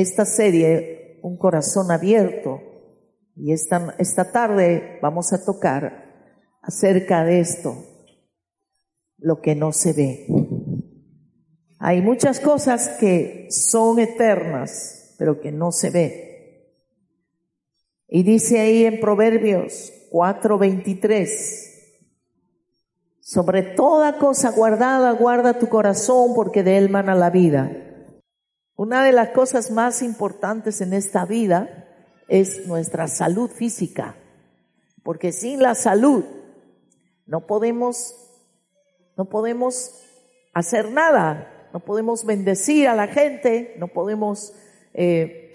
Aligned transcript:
esta 0.00 0.24
serie, 0.24 1.20
Un 1.22 1.36
corazón 1.36 1.90
abierto, 1.90 2.60
y 3.34 3.52
esta, 3.52 3.96
esta 3.98 4.30
tarde 4.30 4.98
vamos 5.02 5.32
a 5.32 5.44
tocar 5.44 6.04
acerca 6.62 7.24
de 7.24 7.40
esto, 7.40 7.74
lo 9.18 9.40
que 9.40 9.56
no 9.56 9.72
se 9.72 9.92
ve. 9.92 10.26
Hay 11.80 12.02
muchas 12.02 12.38
cosas 12.38 12.88
que 13.00 13.48
son 13.50 13.98
eternas, 13.98 15.16
pero 15.18 15.40
que 15.40 15.50
no 15.50 15.72
se 15.72 15.90
ve. 15.90 16.74
Y 18.06 18.22
dice 18.22 18.60
ahí 18.60 18.84
en 18.84 19.00
Proverbios 19.00 19.92
4:23, 20.12 21.32
sobre 23.20 23.62
toda 23.62 24.18
cosa 24.18 24.52
guardada, 24.52 25.10
guarda 25.12 25.58
tu 25.58 25.68
corazón 25.68 26.34
porque 26.36 26.62
de 26.62 26.78
él 26.78 26.90
mana 26.90 27.16
la 27.16 27.30
vida. 27.30 27.87
Una 28.78 29.02
de 29.02 29.10
las 29.10 29.30
cosas 29.30 29.72
más 29.72 30.02
importantes 30.02 30.80
en 30.80 30.92
esta 30.92 31.26
vida 31.26 31.88
es 32.28 32.64
nuestra 32.68 33.08
salud 33.08 33.50
física, 33.50 34.14
porque 35.02 35.32
sin 35.32 35.60
la 35.60 35.74
salud 35.74 36.24
no 37.26 37.44
podemos, 37.48 38.14
no 39.16 39.24
podemos 39.24 40.00
hacer 40.54 40.92
nada, 40.92 41.68
no 41.72 41.80
podemos 41.80 42.24
bendecir 42.24 42.86
a 42.86 42.94
la 42.94 43.08
gente, 43.08 43.74
no 43.78 43.88
podemos 43.88 44.54
eh, 44.94 45.52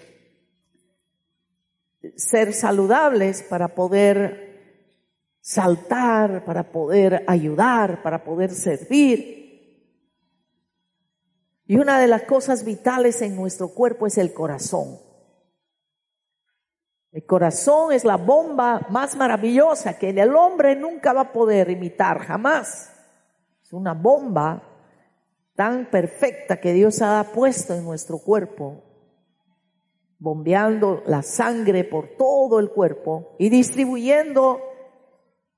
ser 2.16 2.52
saludables 2.52 3.42
para 3.42 3.68
poder 3.68 5.38
saltar, 5.40 6.44
para 6.44 6.70
poder 6.70 7.24
ayudar, 7.26 8.02
para 8.02 8.22
poder 8.22 8.50
servir. 8.50 9.43
Y 11.66 11.76
una 11.76 11.98
de 11.98 12.08
las 12.08 12.24
cosas 12.24 12.64
vitales 12.64 13.22
en 13.22 13.36
nuestro 13.36 13.68
cuerpo 13.68 14.06
es 14.06 14.18
el 14.18 14.34
corazón. 14.34 14.98
El 17.10 17.24
corazón 17.24 17.92
es 17.92 18.04
la 18.04 18.16
bomba 18.16 18.86
más 18.90 19.16
maravillosa 19.16 19.98
que 19.98 20.10
el 20.10 20.34
hombre 20.34 20.74
nunca 20.74 21.12
va 21.12 21.22
a 21.22 21.32
poder 21.32 21.70
imitar, 21.70 22.18
jamás. 22.18 22.90
Es 23.62 23.72
una 23.72 23.94
bomba 23.94 24.62
tan 25.54 25.86
perfecta 25.86 26.60
que 26.60 26.72
Dios 26.72 27.00
ha 27.00 27.24
puesto 27.32 27.72
en 27.72 27.84
nuestro 27.84 28.18
cuerpo, 28.18 28.82
bombeando 30.18 31.02
la 31.06 31.22
sangre 31.22 31.84
por 31.84 32.16
todo 32.18 32.58
el 32.58 32.70
cuerpo 32.70 33.36
y 33.38 33.48
distribuyendo 33.48 34.60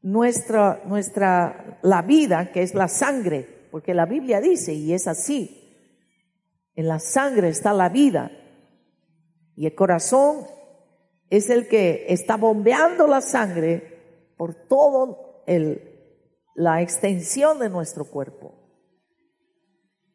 nuestra, 0.03 0.83
nuestra, 0.85 1.81
la 1.83 2.03
vida, 2.03 2.53
que 2.53 2.63
es 2.63 2.75
la 2.75 2.89
sangre, 2.89 3.69
porque 3.71 3.95
la 3.95 4.05
Biblia 4.05 4.41
dice, 4.41 4.75
y 4.75 4.93
es 4.93 5.09
así, 5.09 5.66
en 6.77 6.87
la 6.87 7.01
sangre 7.01 7.49
está 7.49 7.73
la 7.73 7.89
vida, 7.89 8.31
y 9.57 9.67
el 9.67 9.75
corazón 9.75 10.47
es 11.31 11.51
el 11.51 11.67
que 11.67 12.07
está 12.09 12.37
bombeando 12.37 13.07
la 13.07 13.23
sangre 13.23 14.35
por 14.37 14.55
todo 14.55 15.43
el, 15.47 15.81
la 16.55 16.83
extensión 16.83 17.59
de 17.59 17.71
nuestro 17.71 18.05
cuerpo. 18.05 18.55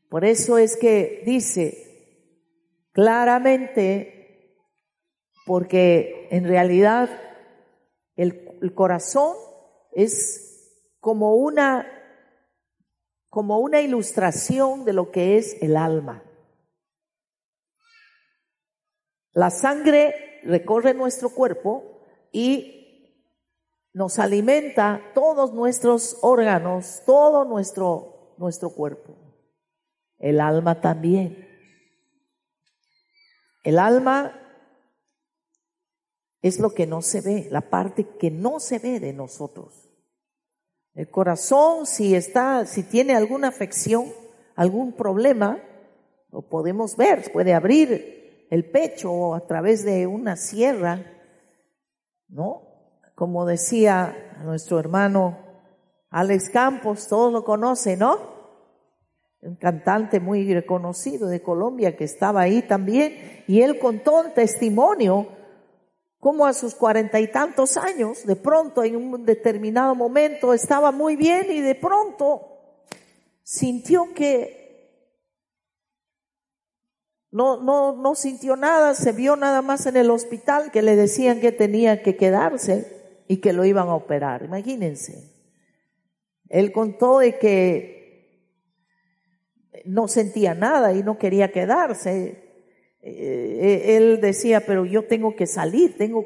Por 0.09 0.23
eso 0.23 0.57
es 0.57 0.77
que 0.77 1.23
dice 1.25 2.87
claramente, 2.91 4.55
porque 5.45 6.27
en 6.29 6.45
realidad 6.45 7.09
el, 8.15 8.59
el 8.61 8.73
corazón 8.75 9.35
es 9.93 10.95
como 10.99 11.35
una, 11.35 11.87
como 13.29 13.59
una 13.59 13.81
ilustración 13.81 14.85
de 14.85 14.93
lo 14.93 15.11
que 15.11 15.37
es 15.37 15.57
el 15.61 15.75
alma. 15.75 16.23
La 19.33 19.49
sangre 19.49 20.41
recorre 20.43 20.93
nuestro 20.93 21.29
cuerpo 21.29 22.01
y 22.31 22.81
nos 23.93 24.19
alimenta 24.19 25.01
todos 25.13 25.53
nuestros 25.53 26.17
órganos, 26.21 27.03
todo 27.05 27.45
nuestro, 27.45 28.35
nuestro 28.37 28.71
cuerpo. 28.71 29.15
El 30.17 30.39
alma 30.39 30.81
también. 30.81 31.47
El 33.63 33.79
alma 33.79 34.37
es 36.41 36.59
lo 36.59 36.73
que 36.73 36.87
no 36.87 37.01
se 37.01 37.21
ve, 37.21 37.47
la 37.51 37.69
parte 37.69 38.07
que 38.19 38.31
no 38.31 38.59
se 38.59 38.79
ve 38.79 38.99
de 38.99 39.13
nosotros. 39.13 39.89
El 40.93 41.09
corazón, 41.09 41.85
si 41.85 42.15
está, 42.15 42.65
si 42.65 42.83
tiene 42.83 43.15
alguna 43.15 43.49
afección, 43.49 44.11
algún 44.55 44.93
problema, 44.93 45.63
lo 46.31 46.41
podemos 46.41 46.97
ver, 46.97 47.31
puede 47.31 47.53
abrir 47.53 48.20
el 48.51 48.69
pecho 48.69 49.33
a 49.33 49.47
través 49.47 49.85
de 49.85 50.05
una 50.05 50.35
sierra, 50.35 51.05
¿no? 52.27 52.63
Como 53.15 53.45
decía 53.45 54.37
nuestro 54.43 54.77
hermano 54.77 55.37
Alex 56.09 56.49
Campos, 56.49 57.07
todos 57.07 57.31
lo 57.31 57.45
conocen, 57.45 57.99
¿no? 57.99 58.19
Un 59.41 59.55
cantante 59.55 60.19
muy 60.19 60.53
reconocido 60.53 61.29
de 61.29 61.41
Colombia 61.41 61.95
que 61.95 62.03
estaba 62.03 62.41
ahí 62.41 62.61
también, 62.61 63.43
y 63.47 63.61
él 63.61 63.79
contó 63.79 64.19
un 64.19 64.33
testimonio 64.33 65.29
como 66.19 66.45
a 66.45 66.53
sus 66.53 66.75
cuarenta 66.75 67.21
y 67.21 67.31
tantos 67.31 67.77
años, 67.77 68.25
de 68.25 68.35
pronto 68.35 68.83
en 68.83 68.97
un 68.97 69.25
determinado 69.25 69.95
momento 69.95 70.53
estaba 70.53 70.91
muy 70.91 71.15
bien 71.15 71.49
y 71.49 71.61
de 71.61 71.73
pronto 71.73 72.41
sintió 73.43 74.13
que 74.13 74.60
no, 77.31 77.63
no, 77.63 77.95
no 77.95 78.13
sintió 78.15 78.57
nada, 78.57 78.93
se 78.93 79.13
vio 79.13 79.37
nada 79.37 79.61
más 79.61 79.85
en 79.85 79.95
el 79.95 80.11
hospital 80.11 80.69
que 80.71 80.81
le 80.81 80.97
decían 80.97 81.39
que 81.39 81.53
tenía 81.53 82.03
que 82.03 82.17
quedarse 82.17 83.23
y 83.27 83.37
que 83.37 83.53
lo 83.53 83.63
iban 83.63 83.87
a 83.87 83.95
operar. 83.95 84.43
Imagínense. 84.43 85.31
Él 86.49 86.73
contó 86.73 87.19
de 87.19 87.37
que 87.39 88.01
no 89.85 90.09
sentía 90.09 90.53
nada 90.53 90.93
y 90.93 91.03
no 91.03 91.17
quería 91.17 91.53
quedarse. 91.53 92.43
Eh, 93.01 93.95
él 93.95 94.19
decía, 94.19 94.65
pero 94.65 94.85
yo 94.85 95.05
tengo 95.05 95.33
que 95.37 95.47
salir, 95.47 95.97
tengo, 95.97 96.25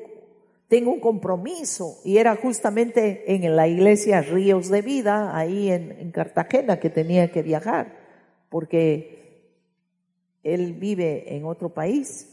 tengo 0.67 0.91
un 0.91 0.99
compromiso. 0.99 1.99
Y 2.03 2.17
era 2.17 2.35
justamente 2.35 3.31
en 3.31 3.55
la 3.55 3.67
iglesia 3.67 4.21
Ríos 4.21 4.69
de 4.69 4.81
Vida, 4.81 5.37
ahí 5.37 5.69
en, 5.69 5.91
en 5.91 6.09
Cartagena, 6.09 6.79
que 6.79 6.89
tenía 6.89 7.31
que 7.31 7.43
viajar, 7.43 7.95
porque 8.49 9.24
él 10.45 10.73
vive 10.73 11.35
en 11.35 11.43
otro 11.45 11.73
país. 11.73 12.31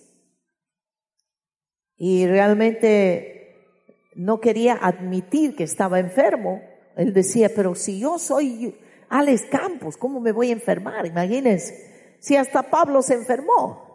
Y 1.96 2.26
realmente 2.26 3.56
no 4.14 4.40
quería 4.40 4.74
admitir 4.74 5.56
que 5.56 5.64
estaba 5.64 5.98
enfermo. 5.98 6.62
Él 6.96 7.12
decía, 7.12 7.50
pero 7.54 7.74
si 7.74 7.98
yo 7.98 8.18
soy 8.18 8.76
Alex 9.08 9.46
Campos, 9.50 9.96
¿cómo 9.96 10.20
me 10.20 10.32
voy 10.32 10.50
a 10.50 10.52
enfermar? 10.52 11.06
Imagínense, 11.06 12.16
si 12.20 12.36
hasta 12.36 12.62
Pablo 12.70 13.02
se 13.02 13.14
enfermó. 13.14 13.92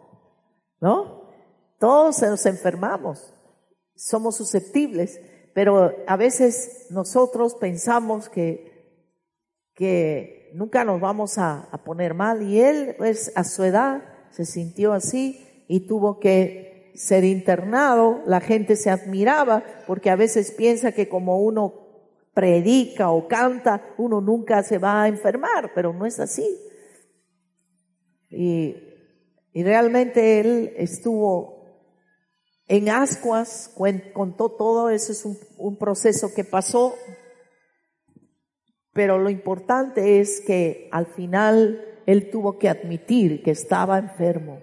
¿no? 0.80 1.28
Todos 1.78 2.20
nos 2.22 2.46
enfermamos, 2.46 3.34
somos 3.94 4.36
susceptibles, 4.36 5.20
pero 5.54 5.94
a 6.06 6.16
veces 6.16 6.86
nosotros 6.90 7.54
pensamos 7.54 8.28
que, 8.28 8.94
que 9.74 10.37
nunca 10.54 10.84
nos 10.84 11.00
vamos 11.00 11.38
a, 11.38 11.68
a 11.70 11.78
poner 11.84 12.14
mal. 12.14 12.42
Y 12.42 12.60
él, 12.60 12.94
pues, 12.98 13.32
a 13.34 13.44
su 13.44 13.64
edad 13.64 14.02
se 14.30 14.44
sintió 14.44 14.92
así 14.92 15.64
y 15.68 15.80
tuvo 15.80 16.18
que 16.20 16.92
ser 16.94 17.24
internado, 17.24 18.22
la 18.26 18.40
gente 18.40 18.74
se 18.74 18.90
admiraba 18.90 19.62
porque 19.86 20.10
a 20.10 20.16
veces 20.16 20.50
piensa 20.50 20.92
que 20.92 21.08
como 21.08 21.40
uno 21.40 21.74
predica 22.34 23.10
o 23.10 23.28
canta, 23.28 23.94
uno 23.98 24.20
nunca 24.20 24.62
se 24.62 24.78
va 24.78 25.02
a 25.02 25.08
enfermar, 25.08 25.72
pero 25.74 25.92
no 25.92 26.06
es 26.06 26.18
así. 26.18 26.46
Y 28.30 28.74
y 29.58 29.64
realmente 29.64 30.38
él 30.38 30.72
estuvo 30.76 31.64
en 32.68 32.90
ascuas, 32.90 33.74
contó 34.12 34.50
todo, 34.50 34.88
eso 34.88 35.10
es 35.10 35.24
un, 35.24 35.76
proceso 35.78 36.32
que 36.32 36.44
pasó, 36.44 36.94
pero 38.92 39.18
lo 39.18 39.30
importante 39.30 40.20
es 40.20 40.40
que 40.40 40.88
al 40.92 41.06
final 41.06 41.84
él 42.06 42.30
tuvo 42.30 42.58
que 42.58 42.68
admitir 42.68 43.42
que 43.42 43.50
estaba 43.50 43.98
enfermo, 43.98 44.60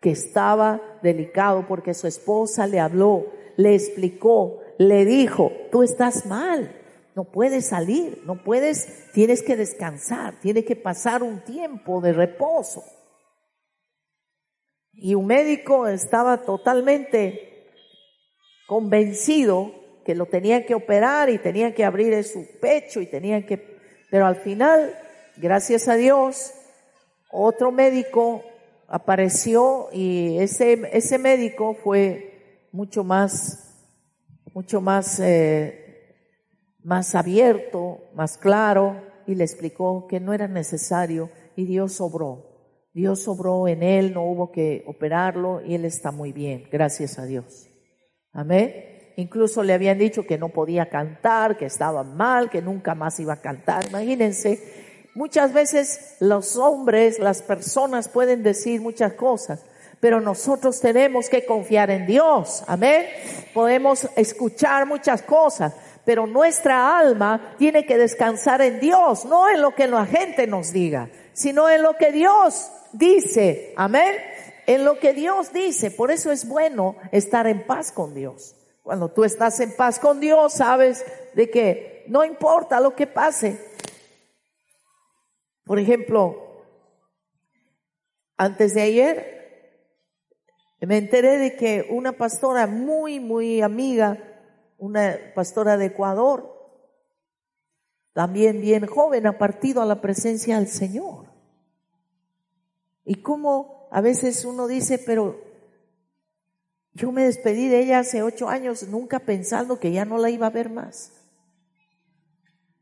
que 0.00 0.10
estaba 0.10 0.80
delicado 1.02 1.66
porque 1.66 1.94
su 1.94 2.06
esposa 2.06 2.66
le 2.66 2.80
habló, 2.80 3.26
le 3.56 3.74
explicó, 3.74 4.60
le 4.78 5.04
dijo, 5.04 5.52
tú 5.70 5.82
estás 5.82 6.26
mal, 6.26 6.76
no 7.14 7.24
puedes 7.24 7.68
salir, 7.68 8.22
no 8.24 8.42
puedes, 8.42 9.10
tienes 9.12 9.42
que 9.42 9.56
descansar, 9.56 10.40
tiene 10.40 10.64
que 10.64 10.76
pasar 10.76 11.22
un 11.22 11.40
tiempo 11.44 12.00
de 12.00 12.12
reposo. 12.12 12.82
Y 14.92 15.14
un 15.14 15.26
médico 15.26 15.86
estaba 15.86 16.42
totalmente 16.42 17.66
convencido 18.66 19.79
que 20.04 20.14
lo 20.14 20.26
tenía 20.26 20.66
que 20.66 20.74
operar 20.74 21.30
y 21.30 21.38
tenía 21.38 21.74
que 21.74 21.84
abrir 21.84 22.22
su 22.24 22.46
pecho 22.60 23.00
y 23.00 23.06
tenía 23.06 23.44
que, 23.46 23.78
pero 24.10 24.26
al 24.26 24.36
final, 24.36 24.94
gracias 25.36 25.88
a 25.88 25.94
Dios, 25.94 26.52
otro 27.30 27.72
médico 27.72 28.42
apareció 28.88 29.88
y 29.92 30.38
ese, 30.38 30.90
ese 30.92 31.18
médico 31.18 31.74
fue 31.74 32.66
mucho 32.72 33.04
más, 33.04 33.78
mucho 34.52 34.80
más, 34.80 35.20
eh, 35.20 36.16
más 36.82 37.14
abierto, 37.14 38.00
más 38.14 38.36
claro 38.36 39.00
y 39.26 39.34
le 39.34 39.44
explicó 39.44 40.06
que 40.08 40.18
no 40.18 40.32
era 40.32 40.48
necesario 40.48 41.30
y 41.56 41.64
Dios 41.64 42.00
obró. 42.00 42.50
Dios 42.92 43.28
obró 43.28 43.68
en 43.68 43.84
él, 43.84 44.12
no 44.12 44.24
hubo 44.24 44.50
que 44.50 44.82
operarlo 44.86 45.62
y 45.64 45.74
él 45.74 45.84
está 45.84 46.10
muy 46.10 46.32
bien, 46.32 46.64
gracias 46.70 47.18
a 47.18 47.24
Dios. 47.26 47.68
Amén. 48.32 48.89
Incluso 49.20 49.62
le 49.62 49.74
habían 49.74 49.98
dicho 49.98 50.26
que 50.26 50.38
no 50.38 50.48
podía 50.48 50.88
cantar, 50.88 51.56
que 51.56 51.66
estaba 51.66 52.02
mal, 52.02 52.50
que 52.50 52.62
nunca 52.62 52.94
más 52.94 53.20
iba 53.20 53.34
a 53.34 53.40
cantar. 53.40 53.86
Imagínense 53.88 54.80
Muchas 55.14 55.52
veces 55.52 56.16
los 56.20 56.56
hombres, 56.56 57.18
las 57.18 57.42
personas 57.42 58.08
pueden 58.08 58.44
decir 58.44 58.80
muchas 58.80 59.14
cosas, 59.14 59.60
pero 59.98 60.20
nosotros 60.20 60.80
tenemos 60.80 61.28
que 61.28 61.44
confiar 61.44 61.90
en 61.90 62.06
Dios. 62.06 62.62
Amén. 62.68 63.06
Podemos 63.52 64.08
escuchar 64.14 64.86
muchas 64.86 65.22
cosas, 65.22 65.74
pero 66.04 66.28
nuestra 66.28 66.96
alma 66.96 67.54
tiene 67.58 67.84
que 67.84 67.98
descansar 67.98 68.62
en 68.62 68.78
Dios, 68.78 69.24
no 69.24 69.48
en 69.48 69.60
lo 69.60 69.74
que 69.74 69.88
la 69.88 70.06
gente 70.06 70.46
nos 70.46 70.72
diga, 70.72 71.08
sino 71.32 71.68
en 71.68 71.82
lo 71.82 71.94
que 71.96 72.12
Dios 72.12 72.70
dice. 72.92 73.74
Amén. 73.76 74.14
En 74.66 74.84
lo 74.84 75.00
que 75.00 75.12
Dios 75.12 75.52
dice. 75.52 75.90
Por 75.90 76.12
eso 76.12 76.30
es 76.30 76.46
bueno 76.46 76.94
estar 77.10 77.48
en 77.48 77.66
paz 77.66 77.90
con 77.90 78.14
Dios. 78.14 78.54
Cuando 78.82 79.08
tú 79.10 79.24
estás 79.24 79.60
en 79.60 79.74
paz 79.76 79.98
con 79.98 80.20
Dios, 80.20 80.54
sabes 80.54 81.04
de 81.34 81.50
que 81.50 82.04
no 82.08 82.24
importa 82.24 82.80
lo 82.80 82.94
que 82.94 83.06
pase, 83.06 83.58
por 85.64 85.78
ejemplo, 85.78 86.64
antes 88.36 88.74
de 88.74 88.82
ayer 88.82 89.40
me 90.80 90.96
enteré 90.96 91.38
de 91.38 91.56
que 91.56 91.86
una 91.90 92.12
pastora 92.12 92.66
muy, 92.66 93.20
muy 93.20 93.60
amiga, 93.60 94.18
una 94.78 95.16
pastora 95.34 95.76
de 95.76 95.86
Ecuador, 95.86 96.58
también 98.14 98.60
bien 98.60 98.86
joven, 98.86 99.26
ha 99.26 99.38
partido 99.38 99.82
a 99.82 99.86
la 99.86 100.00
presencia 100.00 100.56
del 100.58 100.68
Señor. 100.68 101.26
Y 103.04 103.22
como 103.22 103.88
a 103.90 104.00
veces 104.00 104.44
uno 104.44 104.66
dice, 104.66 104.98
pero 104.98 105.38
yo 106.94 107.12
me 107.12 107.24
despedí 107.24 107.68
de 107.68 107.80
ella 107.80 108.00
hace 108.00 108.22
ocho 108.22 108.48
años, 108.48 108.82
nunca 108.88 109.20
pensando 109.20 109.78
que 109.78 109.92
ya 109.92 110.04
no 110.04 110.18
la 110.18 110.30
iba 110.30 110.46
a 110.46 110.50
ver 110.50 110.70
más. 110.70 111.12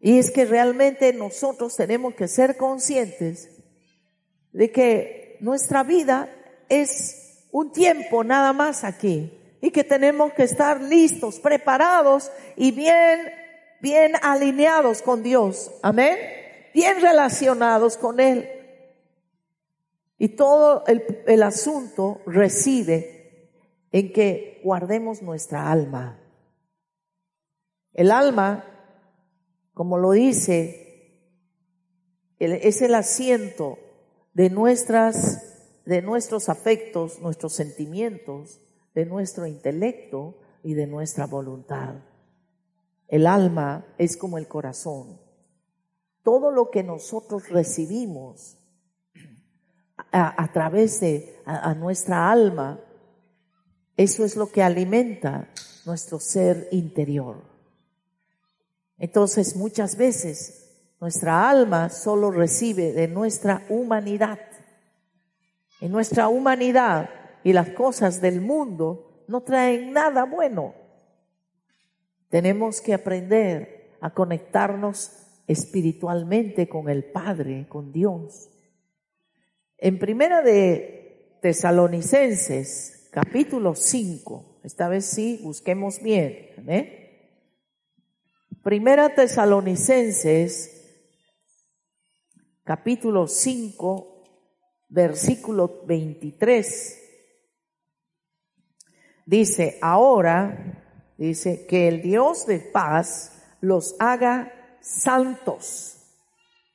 Y 0.00 0.18
es 0.18 0.30
que 0.30 0.44
realmente 0.44 1.12
nosotros 1.12 1.76
tenemos 1.76 2.14
que 2.14 2.28
ser 2.28 2.56
conscientes 2.56 3.50
de 4.52 4.70
que 4.70 5.36
nuestra 5.40 5.82
vida 5.82 6.30
es 6.68 7.46
un 7.50 7.72
tiempo 7.72 8.24
nada 8.24 8.52
más 8.52 8.84
aquí 8.84 9.32
y 9.60 9.70
que 9.70 9.84
tenemos 9.84 10.32
que 10.32 10.44
estar 10.44 10.80
listos, 10.80 11.40
preparados 11.40 12.30
y 12.56 12.70
bien, 12.70 13.20
bien 13.80 14.12
alineados 14.22 15.02
con 15.02 15.22
Dios. 15.22 15.70
Amén. 15.82 16.16
Bien 16.72 17.00
relacionados 17.00 17.96
con 17.96 18.20
Él. 18.20 18.48
Y 20.16 20.28
todo 20.28 20.84
el, 20.86 21.22
el 21.26 21.42
asunto 21.42 22.20
reside 22.24 23.17
en 23.92 24.12
que 24.12 24.60
guardemos 24.64 25.22
nuestra 25.22 25.70
alma. 25.70 26.18
El 27.92 28.10
alma 28.10 28.64
como 29.78 29.96
lo 29.96 30.10
dice, 30.10 31.22
es 32.40 32.82
el 32.82 32.96
asiento 32.96 33.78
de 34.34 34.50
nuestras, 34.50 35.80
de 35.84 36.02
nuestros 36.02 36.48
afectos, 36.48 37.20
nuestros 37.20 37.52
sentimientos, 37.52 38.60
de 38.96 39.06
nuestro 39.06 39.46
intelecto 39.46 40.36
y 40.64 40.74
de 40.74 40.88
nuestra 40.88 41.26
voluntad. 41.26 41.94
El 43.06 43.28
alma 43.28 43.86
es 43.98 44.16
como 44.16 44.36
el 44.36 44.48
corazón. 44.48 45.20
Todo 46.24 46.50
lo 46.50 46.72
que 46.72 46.82
nosotros 46.82 47.48
recibimos 47.48 48.58
a, 50.10 50.52
través 50.52 50.98
de 50.98 51.36
a 51.44 51.72
nuestra 51.74 52.32
alma, 52.32 52.80
eso 53.98 54.24
es 54.24 54.36
lo 54.36 54.48
que 54.52 54.62
alimenta 54.62 55.48
nuestro 55.84 56.20
ser 56.20 56.68
interior. 56.70 57.42
Entonces 58.96 59.56
muchas 59.56 59.96
veces 59.96 60.94
nuestra 61.00 61.50
alma 61.50 61.90
solo 61.90 62.30
recibe 62.30 62.92
de 62.92 63.08
nuestra 63.08 63.66
humanidad. 63.68 64.38
En 65.80 65.90
nuestra 65.90 66.28
humanidad 66.28 67.10
y 67.42 67.52
las 67.52 67.70
cosas 67.70 68.20
del 68.20 68.40
mundo 68.40 69.24
no 69.26 69.42
traen 69.42 69.92
nada 69.92 70.24
bueno. 70.24 70.74
Tenemos 72.28 72.80
que 72.80 72.94
aprender 72.94 73.96
a 74.00 74.14
conectarnos 74.14 75.10
espiritualmente 75.48 76.68
con 76.68 76.88
el 76.88 77.02
Padre, 77.02 77.66
con 77.68 77.90
Dios. 77.90 78.48
En 79.76 79.98
primera 79.98 80.40
de 80.42 81.38
Tesalonicenses, 81.42 82.97
capítulo 83.20 83.74
5, 83.74 84.60
esta 84.62 84.88
vez 84.88 85.04
sí, 85.04 85.40
busquemos 85.42 86.00
bien. 86.00 86.54
Primera 88.62 89.12
Tesalonicenses, 89.12 90.70
capítulo 92.62 93.26
5, 93.26 94.24
versículo 94.88 95.82
23. 95.84 97.02
Dice, 99.26 99.78
ahora, 99.82 101.10
dice, 101.16 101.66
que 101.66 101.88
el 101.88 102.02
Dios 102.02 102.46
de 102.46 102.60
paz 102.60 103.42
los 103.60 103.96
haga 103.98 104.78
santos. 104.80 105.96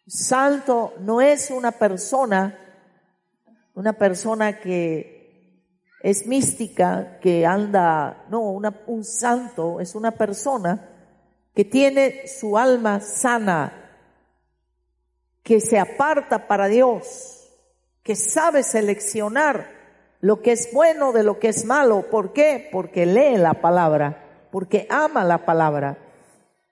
Santo 0.08 0.94
no 1.00 1.22
es 1.22 1.52
una 1.52 1.72
persona, 1.72 2.60
una 3.76 3.94
persona 3.94 4.60
que 4.60 5.13
es 6.04 6.28
mística, 6.28 7.18
que 7.22 7.46
anda, 7.46 8.26
no, 8.30 8.60
un 8.88 9.04
santo 9.06 9.80
es 9.80 9.96
una 9.96 10.12
persona 10.12 10.90
que 11.56 11.64
tiene 11.64 12.28
su 12.28 12.58
alma 12.58 13.00
sana, 13.00 13.72
que 15.44 15.62
se 15.62 15.80
aparta 15.80 16.46
para 16.46 16.68
Dios, 16.68 17.50
que 18.04 18.18
sabe 18.18 18.64
seleccionar 18.64 19.66
lo 20.20 20.42
que 20.42 20.52
es 20.52 20.74
bueno 20.74 21.14
de 21.14 21.24
lo 21.24 21.40
que 21.40 21.48
es 21.48 21.64
malo. 21.64 22.10
¿Por 22.12 22.34
qué? 22.34 22.68
Porque 22.70 23.06
lee 23.06 23.38
la 23.38 23.62
palabra, 23.62 24.48
porque 24.52 24.86
ama 24.90 25.24
la 25.24 25.46
palabra. 25.46 25.98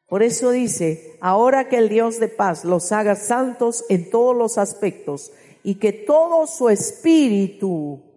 Por 0.07 0.23
eso 0.23 0.51
dice, 0.51 1.17
ahora 1.21 1.69
que 1.69 1.77
el 1.77 1.87
Dios 1.87 2.19
de 2.19 2.27
paz 2.27 2.65
los 2.65 2.91
haga 2.91 3.15
santos 3.15 3.85
en 3.87 4.09
todos 4.09 4.35
los 4.35 4.57
aspectos 4.57 5.31
y 5.63 5.75
que 5.75 5.93
todo 5.93 6.47
su 6.47 6.67
espíritu, 6.67 8.10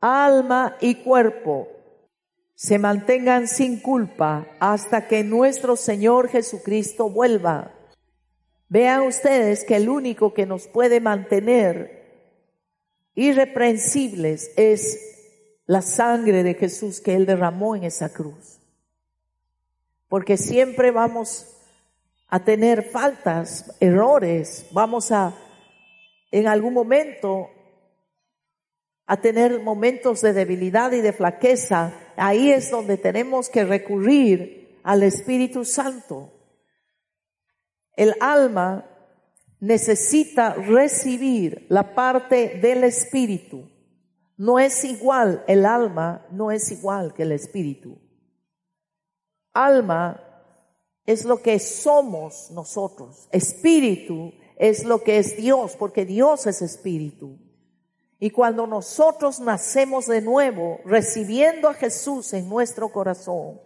alma 0.00 0.76
y 0.80 0.96
cuerpo 0.96 1.68
se 2.54 2.78
mantengan 2.78 3.46
sin 3.46 3.78
culpa 3.78 4.46
hasta 4.58 5.06
que 5.06 5.22
nuestro 5.22 5.76
Señor 5.76 6.28
Jesucristo 6.28 7.08
vuelva. 7.08 7.72
Vean 8.68 9.02
ustedes 9.02 9.64
que 9.64 9.76
el 9.76 9.88
único 9.88 10.34
que 10.34 10.44
nos 10.44 10.66
puede 10.66 11.00
mantener 11.00 11.98
irreprensibles 13.14 14.50
es 14.56 15.62
la 15.66 15.82
sangre 15.82 16.42
de 16.42 16.54
Jesús 16.54 17.00
que 17.00 17.14
Él 17.14 17.26
derramó 17.26 17.76
en 17.76 17.84
esa 17.84 18.12
cruz. 18.12 18.60
Porque 20.08 20.36
siempre 20.36 20.90
vamos 20.90 21.54
a 22.26 22.44
tener 22.44 22.90
faltas, 22.90 23.76
errores, 23.80 24.66
vamos 24.72 25.12
a 25.12 25.34
en 26.30 26.46
algún 26.46 26.74
momento 26.74 27.50
a 29.10 29.16
tener 29.22 29.60
momentos 29.62 30.20
de 30.20 30.34
debilidad 30.34 30.92
y 30.92 31.00
de 31.00 31.14
flaqueza, 31.14 31.94
ahí 32.16 32.52
es 32.52 32.70
donde 32.70 32.98
tenemos 32.98 33.48
que 33.48 33.64
recurrir 33.64 34.78
al 34.82 35.02
Espíritu 35.02 35.64
Santo. 35.64 36.30
El 37.96 38.14
alma 38.20 38.84
necesita 39.60 40.52
recibir 40.52 41.64
la 41.70 41.94
parte 41.94 42.58
del 42.60 42.84
Espíritu. 42.84 43.66
No 44.36 44.58
es 44.58 44.84
igual, 44.84 45.42
el 45.48 45.64
alma 45.64 46.26
no 46.30 46.50
es 46.50 46.70
igual 46.70 47.14
que 47.14 47.22
el 47.22 47.32
Espíritu. 47.32 47.98
Alma 49.54 50.22
es 51.06 51.24
lo 51.24 51.40
que 51.40 51.58
somos 51.58 52.50
nosotros. 52.50 53.26
Espíritu 53.32 54.34
es 54.58 54.84
lo 54.84 55.02
que 55.02 55.16
es 55.16 55.34
Dios, 55.38 55.76
porque 55.76 56.04
Dios 56.04 56.46
es 56.46 56.60
Espíritu. 56.60 57.47
Y 58.18 58.30
cuando 58.30 58.66
nosotros 58.66 59.40
nacemos 59.40 60.06
de 60.06 60.20
nuevo, 60.20 60.80
recibiendo 60.84 61.68
a 61.68 61.74
Jesús 61.74 62.32
en 62.32 62.48
nuestro 62.48 62.88
corazón, 62.90 63.60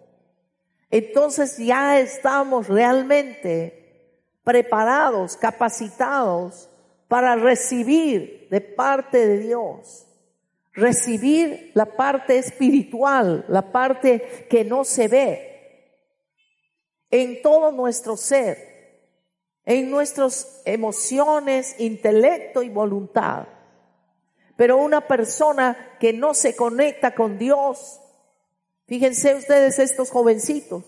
entonces 0.90 1.56
ya 1.56 1.98
estamos 1.98 2.68
realmente 2.68 4.20
preparados, 4.44 5.36
capacitados 5.36 6.68
para 7.08 7.36
recibir 7.36 8.48
de 8.50 8.60
parte 8.60 9.26
de 9.26 9.38
Dios 9.38 10.06
recibir 10.74 11.70
la 11.74 11.86
parte 11.86 12.38
espiritual, 12.38 13.44
la 13.48 13.72
parte 13.72 14.46
que 14.48 14.64
no 14.64 14.84
se 14.84 15.08
ve 15.08 15.48
en 17.10 17.42
todo 17.42 17.72
nuestro 17.72 18.16
ser, 18.16 19.00
en 19.64 19.90
nuestras 19.90 20.62
emociones, 20.64 21.76
intelecto 21.78 22.62
y 22.62 22.70
voluntad. 22.70 23.46
Pero 24.62 24.76
una 24.76 25.00
persona 25.00 25.96
que 25.98 26.12
no 26.12 26.34
se 26.34 26.54
conecta 26.54 27.16
con 27.16 27.36
Dios, 27.36 27.98
fíjense 28.86 29.34
ustedes 29.34 29.80
estos 29.80 30.08
jovencitos, 30.08 30.84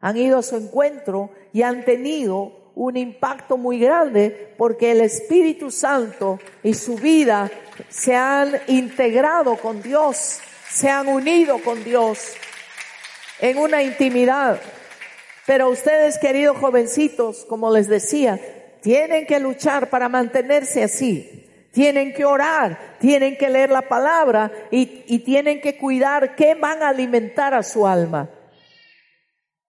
han 0.00 0.16
ido 0.16 0.38
a 0.38 0.44
su 0.44 0.54
encuentro 0.54 1.30
y 1.52 1.62
han 1.62 1.84
tenido 1.84 2.70
un 2.76 2.96
impacto 2.96 3.56
muy 3.56 3.80
grande 3.80 4.54
porque 4.56 4.92
el 4.92 5.00
Espíritu 5.00 5.72
Santo 5.72 6.38
y 6.62 6.74
su 6.74 6.94
vida 6.94 7.50
se 7.88 8.14
han 8.14 8.60
integrado 8.68 9.56
con 9.56 9.82
Dios, 9.82 10.38
se 10.70 10.88
han 10.88 11.08
unido 11.08 11.58
con 11.64 11.82
Dios 11.82 12.32
en 13.40 13.58
una 13.58 13.82
intimidad. 13.82 14.60
Pero 15.46 15.68
ustedes, 15.70 16.18
queridos 16.18 16.58
jovencitos, 16.58 17.44
como 17.46 17.72
les 17.72 17.88
decía, 17.88 18.38
tienen 18.82 19.26
que 19.26 19.40
luchar 19.40 19.90
para 19.90 20.08
mantenerse 20.08 20.84
así. 20.84 21.42
Tienen 21.76 22.14
que 22.14 22.24
orar, 22.24 22.96
tienen 22.98 23.36
que 23.36 23.50
leer 23.50 23.68
la 23.68 23.82
palabra 23.82 24.50
y, 24.70 24.86
tienen 25.18 25.60
que 25.60 25.76
cuidar 25.76 26.34
qué 26.34 26.54
van 26.54 26.82
a 26.82 26.88
alimentar 26.88 27.52
a 27.52 27.62
su 27.62 27.86
alma. 27.86 28.30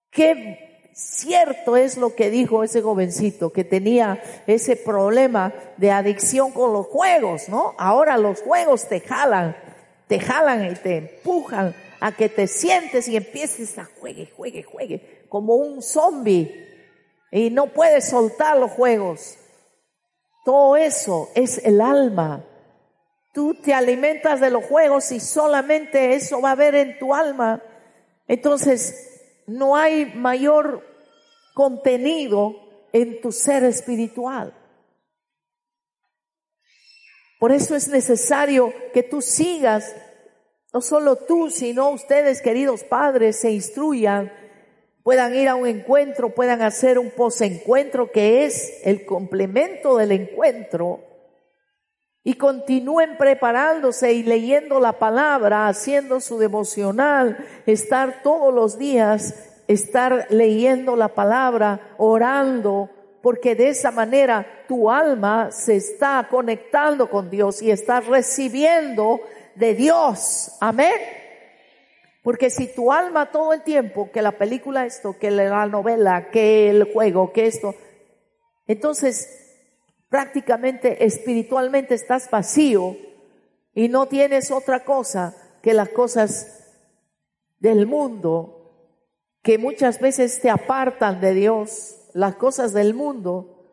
¿Qué 0.09 0.85
Cierto 0.93 1.75
es 1.75 1.97
lo 1.97 2.15
que 2.15 2.29
dijo 2.29 2.63
ese 2.63 2.81
jovencito 2.81 3.51
que 3.51 3.65
tenía 3.65 4.23
ese 4.47 4.77
problema 4.77 5.53
de 5.75 5.91
adicción 5.91 6.53
con 6.53 6.71
los 6.71 6.85
juegos, 6.85 7.49
¿no? 7.49 7.75
Ahora 7.77 8.17
los 8.17 8.41
juegos 8.41 8.87
te 8.87 9.01
jalan, 9.01 9.57
te 10.07 10.21
jalan 10.21 10.65
y 10.65 10.75
te 10.75 10.95
empujan 10.95 11.75
a 11.99 12.13
que 12.13 12.29
te 12.29 12.47
sientes 12.47 13.09
y 13.09 13.17
empieces 13.17 13.77
a 13.77 13.83
juegue, 13.99 14.31
juegue, 14.33 14.63
juegue, 14.63 15.25
como 15.27 15.55
un 15.55 15.81
zombie 15.81 16.67
y 17.31 17.49
no 17.49 17.67
puedes 17.67 18.07
soltar 18.07 18.57
los 18.57 18.71
juegos. 18.71 19.37
Todo 20.47 20.77
eso 20.77 21.29
es 21.35 21.57
el 21.65 21.81
alma. 21.81 22.41
Tú 23.33 23.55
te 23.55 23.73
alimentas 23.73 24.39
de 24.39 24.49
los 24.49 24.63
juegos 24.63 25.11
y 25.11 25.19
solamente 25.19 26.15
eso 26.15 26.39
va 26.39 26.47
a 26.47 26.51
haber 26.53 26.73
en 26.75 26.97
tu 26.97 27.13
alma. 27.13 27.61
Entonces, 28.29 29.43
no 29.45 29.75
hay 29.75 30.05
mayor 30.05 30.87
contenido 31.53 32.55
en 32.93 33.19
tu 33.19 33.33
ser 33.33 33.65
espiritual. 33.65 34.53
Por 37.41 37.51
eso 37.51 37.75
es 37.75 37.89
necesario 37.89 38.73
que 38.93 39.03
tú 39.03 39.21
sigas, 39.21 39.93
no 40.71 40.79
solo 40.79 41.17
tú, 41.17 41.49
sino 41.49 41.89
ustedes, 41.89 42.41
queridos 42.41 42.85
padres, 42.85 43.37
se 43.37 43.51
instruyan, 43.51 44.31
puedan 45.07 45.33
ir 45.35 45.47
a 45.47 45.55
un 45.55 45.65
encuentro, 45.65 46.35
puedan 46.35 46.61
hacer 46.61 46.99
un 46.99 47.11
posencuentro 47.11 48.11
que 48.11 48.43
es 48.43 48.81
el 48.83 49.05
complemento 49.05 49.95
del 49.95 50.11
encuentro 50.11 50.99
y 52.25 52.33
continúen 52.33 53.15
preparándose 53.17 54.11
y 54.11 54.23
leyendo 54.23 54.81
la 54.81 54.99
palabra, 54.99 55.69
haciendo 55.69 56.19
su 56.19 56.37
devocional, 56.37 57.37
estar 57.65 58.21
todos 58.21 58.53
los 58.53 58.77
días, 58.77 59.33
estar 59.69 60.27
leyendo 60.29 60.97
la 60.97 61.07
palabra, 61.07 61.95
orando, 61.97 62.89
porque 63.21 63.55
de 63.55 63.69
esa 63.69 63.91
manera 63.91 64.45
tu 64.67 64.91
alma 64.91 65.53
se 65.53 65.77
está 65.77 66.27
conectando 66.29 67.09
con 67.09 67.29
Dios 67.29 67.61
y 67.61 67.71
está 67.71 68.01
recibiendo 68.01 69.21
de 69.55 69.73
Dios. 69.73 70.51
Amén. 70.59 71.26
Porque 72.27 72.49
si 72.49 72.67
tu 72.67 72.91
alma 72.91 73.31
todo 73.31 73.53
el 73.53 73.61
tiempo, 73.61 74.11
que 74.11 74.21
la 74.21 74.33
película 74.33 74.85
esto, 74.85 75.17
que 75.17 75.31
la 75.31 75.65
novela, 75.65 76.29
que 76.29 76.69
el 76.69 76.91
juego, 76.91 77.31
que 77.31 77.45
esto, 77.45 77.73
entonces 78.67 79.55
prácticamente 80.09 81.05
espiritualmente 81.05 81.95
estás 81.95 82.29
vacío 82.29 82.97
y 83.73 83.87
no 83.87 84.09
tienes 84.09 84.51
otra 84.51 84.83
cosa 84.83 85.37
que 85.63 85.73
las 85.73 85.87
cosas 85.87 86.67
del 87.61 87.87
mundo 87.87 88.73
que 89.41 89.57
muchas 89.57 90.01
veces 90.01 90.41
te 90.41 90.49
apartan 90.49 91.21
de 91.21 91.33
Dios, 91.33 91.95
las 92.13 92.35
cosas 92.35 92.73
del 92.73 92.93
mundo, 92.93 93.71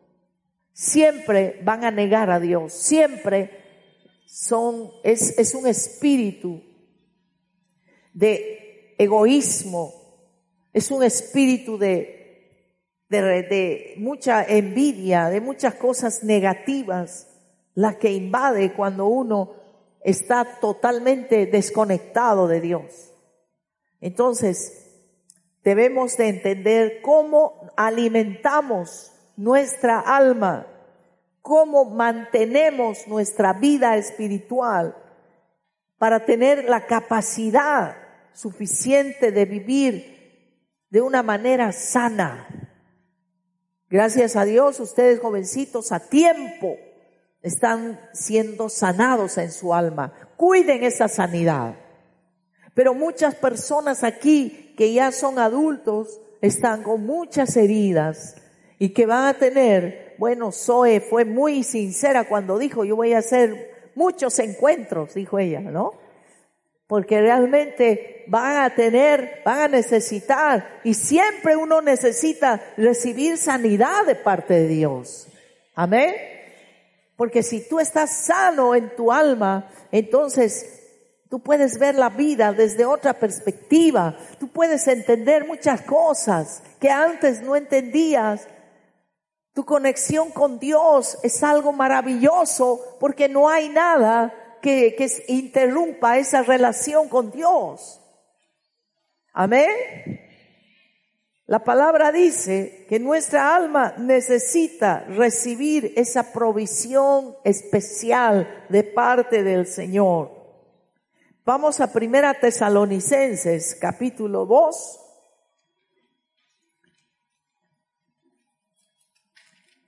siempre 0.71 1.59
van 1.65 1.83
a 1.83 1.91
negar 1.91 2.31
a 2.31 2.39
Dios, 2.39 2.71
siempre 2.71 3.51
son, 4.25 4.91
es, 5.03 5.37
es 5.37 5.53
un 5.55 5.67
espíritu 5.67 6.61
de 8.15 8.95
egoísmo, 8.97 9.93
es 10.73 10.89
un 10.89 11.03
espíritu 11.03 11.77
de 11.77 12.15
de, 13.09 13.95
mucha 13.97 14.43
envidia, 14.43 15.29
de 15.29 15.41
muchas 15.41 15.75
cosas 15.75 16.23
negativas, 16.23 17.27
las 17.73 17.97
que 17.97 18.11
invade 18.11 18.73
cuando 18.73 19.07
uno 19.07 19.53
está 20.03 20.59
totalmente 20.59 21.45
desconectado 21.45 22.47
de 22.47 22.61
Dios. 22.61 23.11
Entonces, 24.01 24.81
debemos 25.63 26.15
de 26.17 26.29
entender 26.29 27.01
cómo 27.01 27.69
alimentamos 27.75 29.11
nuestra 29.35 29.99
alma, 29.99 30.67
cómo 31.41 31.85
mantenemos 31.85 33.07
nuestra 33.07 33.53
vida 33.53 33.97
espiritual 33.97 34.95
para 35.97 36.25
tener 36.25 36.65
la 36.65 36.85
capacidad 36.85 38.04
suficiente 38.35 39.31
de 39.31 39.45
vivir 39.45 40.15
de 40.89 41.01
una 41.01 41.23
manera 41.23 41.71
sana. 41.71 42.47
Gracias 43.89 44.35
a 44.35 44.45
Dios, 44.45 44.79
ustedes 44.79 45.19
jovencitos 45.19 45.91
a 45.91 45.99
tiempo 45.99 46.75
están 47.41 47.99
siendo 48.13 48.69
sanados 48.69 49.37
en 49.37 49.51
su 49.51 49.73
alma. 49.73 50.13
Cuiden 50.35 50.83
esa 50.83 51.07
sanidad. 51.07 51.75
Pero 52.73 52.93
muchas 52.93 53.35
personas 53.35 54.03
aquí 54.03 54.73
que 54.77 54.93
ya 54.93 55.11
son 55.11 55.39
adultos 55.39 56.19
están 56.41 56.83
con 56.83 57.05
muchas 57.05 57.55
heridas 57.55 58.35
y 58.79 58.89
que 58.89 59.05
van 59.05 59.27
a 59.27 59.35
tener, 59.35 60.15
bueno, 60.17 60.51
Zoe 60.51 60.99
fue 60.99 61.23
muy 61.23 61.63
sincera 61.63 62.25
cuando 62.27 62.57
dijo, 62.57 62.83
yo 62.83 62.97
voy 62.97 63.13
a 63.13 63.19
hacer 63.19 63.91
muchos 63.95 64.37
encuentros, 64.39 65.13
dijo 65.13 65.39
ella, 65.39 65.61
¿no? 65.61 66.04
Porque 66.87 67.19
realmente 67.19 68.25
van 68.27 68.57
a 68.57 68.75
tener, 68.75 69.41
van 69.43 69.59
a 69.59 69.67
necesitar, 69.67 70.79
y 70.83 70.93
siempre 70.93 71.55
uno 71.55 71.81
necesita 71.81 72.61
recibir 72.77 73.37
sanidad 73.37 74.05
de 74.05 74.15
parte 74.15 74.53
de 74.53 74.67
Dios. 74.67 75.27
Amén. 75.73 76.13
Porque 77.15 77.43
si 77.43 77.67
tú 77.67 77.79
estás 77.79 78.25
sano 78.25 78.75
en 78.75 78.95
tu 78.95 79.11
alma, 79.11 79.69
entonces 79.91 80.83
tú 81.29 81.41
puedes 81.41 81.79
ver 81.79 81.95
la 81.95 82.09
vida 82.09 82.53
desde 82.53 82.85
otra 82.85 83.13
perspectiva, 83.13 84.17
tú 84.39 84.49
puedes 84.49 84.87
entender 84.87 85.47
muchas 85.47 85.81
cosas 85.81 86.61
que 86.79 86.89
antes 86.89 87.41
no 87.41 87.55
entendías. 87.55 88.47
Tu 89.53 89.63
conexión 89.63 90.31
con 90.31 90.59
Dios 90.59 91.17
es 91.23 91.41
algo 91.41 91.71
maravilloso 91.71 92.97
porque 92.99 93.29
no 93.29 93.47
hay 93.47 93.69
nada 93.69 94.33
que, 94.65 95.23
interrumpa 95.27 96.17
esa 96.17 96.41
relación 96.41 97.07
con 97.07 97.29
Dios. 97.29 98.01
Amén. 99.31 99.69
La 101.45 101.63
palabra 101.63 102.11
dice 102.11 102.87
que 102.89 102.99
nuestra 102.99 103.55
alma 103.55 103.93
necesita 103.99 105.01
recibir 105.01 105.93
esa 105.95 106.33
provisión 106.33 107.35
especial 107.43 108.65
de 108.69 108.83
parte 108.83 109.43
del 109.43 109.67
Señor. 109.67 110.31
Vamos 111.45 111.79
a 111.79 111.93
Primera 111.93 112.33
Tesalonicenses, 112.33 113.75
capítulo 113.75 114.47
2. 114.47 115.01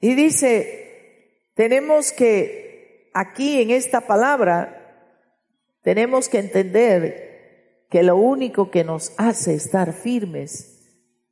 Y 0.02 0.14
dice, 0.14 1.48
tenemos 1.56 2.12
que 2.12 2.67
aquí 3.20 3.62
en 3.62 3.72
esta 3.72 4.02
palabra 4.02 4.78
tenemos 5.82 6.30
que 6.30 6.38
entender 6.38 7.86
que 7.90 8.04
lo 8.04 8.16
único 8.16 8.70
que 8.70 8.84
nos 8.84 9.14
hace 9.18 9.56
estar 9.56 9.94
firmes 9.94 10.84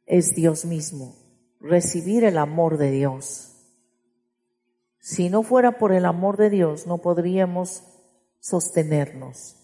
es 0.08 0.34
Dios 0.34 0.66
mismo, 0.66 1.16
recibir 1.60 2.24
el 2.24 2.40
amor 2.40 2.78
de 2.78 2.90
Dios. 2.90 3.52
Si 5.00 5.30
no 5.30 5.44
fuera 5.44 5.78
por 5.78 5.94
el 5.94 6.06
amor 6.06 6.38
de 6.38 6.50
Dios, 6.50 6.88
no 6.88 6.98
podríamos 6.98 7.84
sostenernos. 8.40 9.56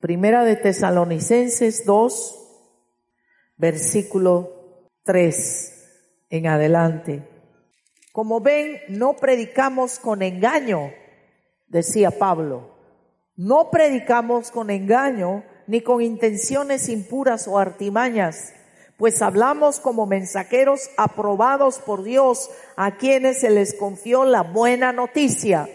Primera 0.00 0.44
de 0.44 0.56
Tesalonicenses 0.56 1.86
2, 1.86 2.36
versículo 3.56 4.90
3 5.04 6.26
en 6.28 6.46
adelante. 6.46 7.26
Como 8.12 8.40
ven, 8.40 8.80
no 8.88 9.16
predicamos 9.16 9.98
con 9.98 10.20
engaño 10.20 10.92
decía 11.68 12.10
Pablo, 12.10 12.70
No 13.36 13.70
predicamos 13.70 14.50
con 14.50 14.70
engaño 14.70 15.44
ni 15.66 15.80
con 15.80 16.00
intenciones 16.00 16.88
impuras 16.88 17.48
o 17.48 17.58
artimañas, 17.58 18.52
pues 18.96 19.20
hablamos 19.20 19.80
como 19.80 20.06
mensajeros 20.06 20.88
aprobados 20.96 21.78
por 21.78 22.02
Dios 22.02 22.50
a 22.76 22.96
quienes 22.96 23.40
se 23.40 23.50
les 23.50 23.74
confió 23.74 24.24
la 24.24 24.42
buena 24.42 24.92
noticia. 24.92 25.68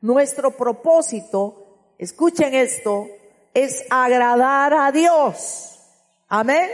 Nuestro 0.00 0.50
propósito, 0.52 1.94
escuchen 1.98 2.54
esto, 2.54 3.06
es 3.54 3.84
agradar 3.90 4.74
a 4.74 4.92
Dios. 4.92 5.78
Amén. 6.28 6.70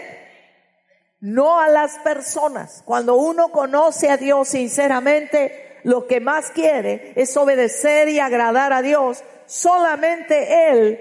No 1.20 1.60
a 1.60 1.68
las 1.68 1.98
personas. 1.98 2.82
Cuando 2.84 3.16
uno 3.16 3.50
conoce 3.50 4.10
a 4.10 4.16
Dios 4.16 4.48
sinceramente, 4.48 5.65
lo 5.86 6.06
que 6.08 6.18
más 6.18 6.50
quiere 6.50 7.12
es 7.14 7.36
obedecer 7.36 8.08
y 8.08 8.18
agradar 8.18 8.72
a 8.72 8.82
Dios. 8.82 9.22
Solamente 9.46 10.68
Él 10.68 10.98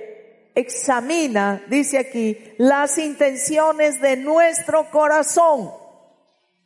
examina, 0.54 1.63
dice 1.68 1.98
aquí, 1.98 2.54
las 2.60 3.00
intenciones 3.00 4.00
de 4.00 4.15
nuestro 4.15 4.92
corazón. 4.92 5.72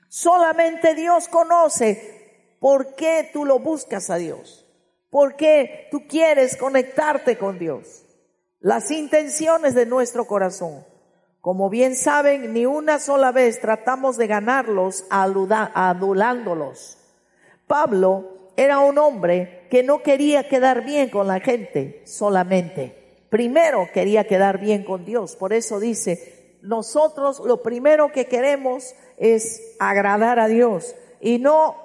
Solamente 0.10 0.96
Dios 0.96 1.30
conoce 1.30 2.58
por 2.60 2.94
qué 2.96 3.30
tú 3.32 3.46
lo 3.46 3.60
buscas 3.60 4.10
a 4.10 4.18
Dios, 4.18 4.68
por 5.10 5.38
qué 5.38 5.88
tú 5.90 6.06
quieres 6.06 6.58
conectarte 6.58 7.38
con 7.38 7.58
Dios, 7.58 8.04
las 8.60 8.92
intenciones 8.92 9.76
de 9.76 9.86
nuestro 9.86 10.28
corazón. 10.28 10.86
Como 11.40 11.70
bien 11.70 11.96
saben, 11.96 12.52
ni 12.52 12.66
una 12.66 13.00
sola 13.00 13.32
vez 13.32 13.62
tratamos 13.62 14.18
de 14.18 14.28
ganarlos 14.28 15.06
adulándolos. 15.10 16.99
Pablo 17.70 18.52
era 18.58 18.80
un 18.80 18.98
hombre 18.98 19.68
que 19.72 19.84
no 19.84 20.04
quería 20.04 20.50
quedar 20.50 20.84
bien 20.84 21.10
con 21.10 21.28
la 21.28 21.40
gente 21.40 22.02
solamente 22.04 23.00
primero 23.30 23.88
quería 23.94 24.26
quedar 24.26 24.60
bien 24.60 24.84
con 24.84 25.06
Dios. 25.06 25.36
Por 25.36 25.54
eso 25.54 25.80
dice, 25.80 26.58
nosotros 26.62 27.40
lo 27.40 27.62
primero 27.62 28.12
que 28.12 28.26
queremos 28.26 28.96
es 29.18 29.76
agradar 29.80 30.40
a 30.40 30.48
Dios 30.48 30.96
y 31.22 31.40
no 31.40 31.78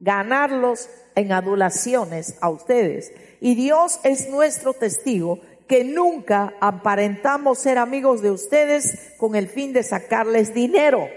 ganarlos 0.00 0.88
en 1.14 1.32
adulaciones 1.32 2.36
a 2.40 2.48
ustedes. 2.48 3.12
Y 3.40 3.54
Dios 3.54 4.00
es 4.02 4.28
nuestro 4.28 4.72
testigo 4.72 5.40
que 5.68 5.84
nunca 5.84 6.54
aparentamos 6.60 7.58
ser 7.58 7.78
amigos 7.78 8.20
de 8.22 8.30
ustedes 8.30 9.14
con 9.18 9.36
el 9.36 9.48
fin 9.48 9.72
de 9.72 9.82
sacarles 9.82 10.54
dinero. 10.54 11.08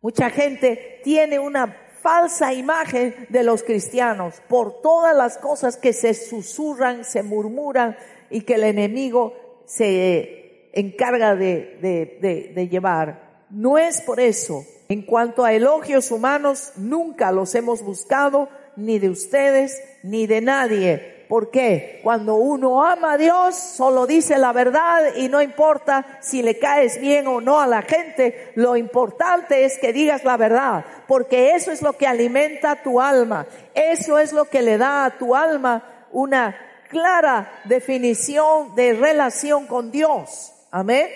Mucha 0.00 0.30
gente 0.30 1.00
tiene 1.02 1.38
una 1.38 1.76
falsa 2.02 2.52
imagen 2.52 3.26
de 3.28 3.42
los 3.42 3.62
cristianos 3.62 4.42
por 4.48 4.80
todas 4.80 5.16
las 5.16 5.38
cosas 5.38 5.76
que 5.76 5.92
se 5.92 6.14
susurran, 6.14 7.04
se 7.04 7.22
murmuran, 7.22 7.96
y 8.30 8.42
que 8.42 8.54
el 8.54 8.64
enemigo 8.64 9.34
se 9.66 10.70
encarga 10.72 11.34
de, 11.34 12.68
llevar. 12.70 13.46
No 13.50 13.78
es 13.78 14.00
por 14.00 14.20
eso. 14.20 14.64
En 14.88 15.02
cuanto 15.02 15.44
a 15.44 15.52
elogios 15.52 16.10
humanos, 16.10 16.72
nunca 16.76 17.32
los 17.32 17.54
hemos 17.54 17.82
buscado, 17.82 18.48
ni 18.76 18.98
de 18.98 19.10
ustedes, 19.10 19.82
ni 20.02 20.26
de 20.26 20.40
nadie. 20.40 21.17
¿Por 21.28 21.50
qué? 21.50 22.00
Cuando 22.02 22.36
uno 22.36 22.82
ama 22.82 23.12
a 23.12 23.18
Dios, 23.18 23.54
solo 23.54 24.06
dice 24.06 24.38
la 24.38 24.52
verdad 24.52 25.14
y 25.14 25.28
no 25.28 25.42
importa 25.42 26.18
si 26.22 26.42
le 26.42 26.58
caes 26.58 26.98
bien 26.98 27.26
o 27.26 27.40
no 27.42 27.60
a 27.60 27.66
la 27.66 27.82
gente, 27.82 28.52
lo 28.54 28.76
importante 28.76 29.66
es 29.66 29.78
que 29.78 29.92
digas 29.92 30.24
la 30.24 30.38
verdad, 30.38 30.84
porque 31.06 31.50
eso 31.54 31.70
es 31.70 31.82
lo 31.82 31.92
que 31.92 32.06
alimenta 32.06 32.82
tu 32.82 32.98
alma, 32.98 33.46
eso 33.74 34.18
es 34.18 34.32
lo 34.32 34.46
que 34.46 34.62
le 34.62 34.78
da 34.78 35.04
a 35.04 35.18
tu 35.18 35.36
alma 35.36 36.06
una 36.12 36.56
clara 36.88 37.60
definición 37.64 38.74
de 38.74 38.94
relación 38.94 39.66
con 39.66 39.90
Dios. 39.90 40.54
Amén. 40.70 41.08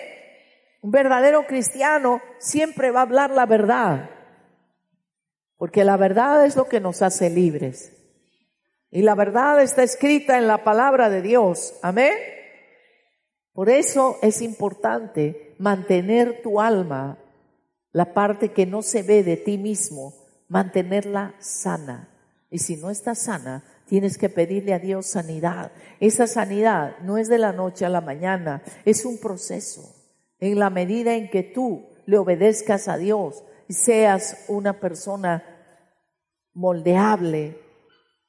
Un 0.81 0.91
verdadero 0.91 1.47
cristiano 1.47 2.21
siempre 2.37 2.91
va 2.91 2.99
a 2.99 3.03
hablar 3.03 3.31
la 3.31 3.47
verdad, 3.47 4.11
porque 5.57 5.83
la 5.83 5.97
verdad 5.97 6.45
es 6.45 6.55
lo 6.55 6.69
que 6.69 6.79
nos 6.79 7.01
hace 7.01 7.31
libres. 7.31 7.92
Y 8.93 9.01
la 9.01 9.15
verdad 9.15 9.59
está 9.59 9.81
escrita 9.81 10.37
en 10.37 10.45
la 10.45 10.63
palabra 10.63 11.09
de 11.09 11.23
Dios. 11.23 11.73
Amén. 11.81 12.13
Por 13.51 13.71
eso 13.71 14.19
es 14.21 14.39
importante 14.43 15.55
mantener 15.57 16.43
tu 16.43 16.61
alma, 16.61 17.17
la 17.91 18.13
parte 18.13 18.49
que 18.49 18.67
no 18.67 18.83
se 18.83 19.01
ve 19.01 19.23
de 19.23 19.35
ti 19.35 19.57
mismo, 19.57 20.13
mantenerla 20.47 21.33
sana. 21.39 22.07
Y 22.51 22.59
si 22.59 22.77
no 22.77 22.91
está 22.91 23.15
sana, 23.15 23.63
tienes 23.87 24.19
que 24.19 24.29
pedirle 24.29 24.75
a 24.75 24.79
Dios 24.79 25.07
sanidad. 25.07 25.71
Esa 25.99 26.27
sanidad 26.27 26.99
no 26.99 27.17
es 27.17 27.29
de 27.29 27.39
la 27.39 27.51
noche 27.51 27.85
a 27.85 27.89
la 27.89 28.01
mañana, 28.01 28.61
es 28.85 29.05
un 29.05 29.17
proceso. 29.17 29.95
En 30.39 30.59
la 30.59 30.69
medida 30.69 31.15
en 31.15 31.31
que 31.31 31.41
tú 31.41 31.87
le 32.05 32.19
obedezcas 32.19 32.87
a 32.87 32.97
Dios 32.97 33.43
y 33.67 33.73
seas 33.73 34.45
una 34.49 34.79
persona 34.79 35.43
moldeable, 36.53 37.62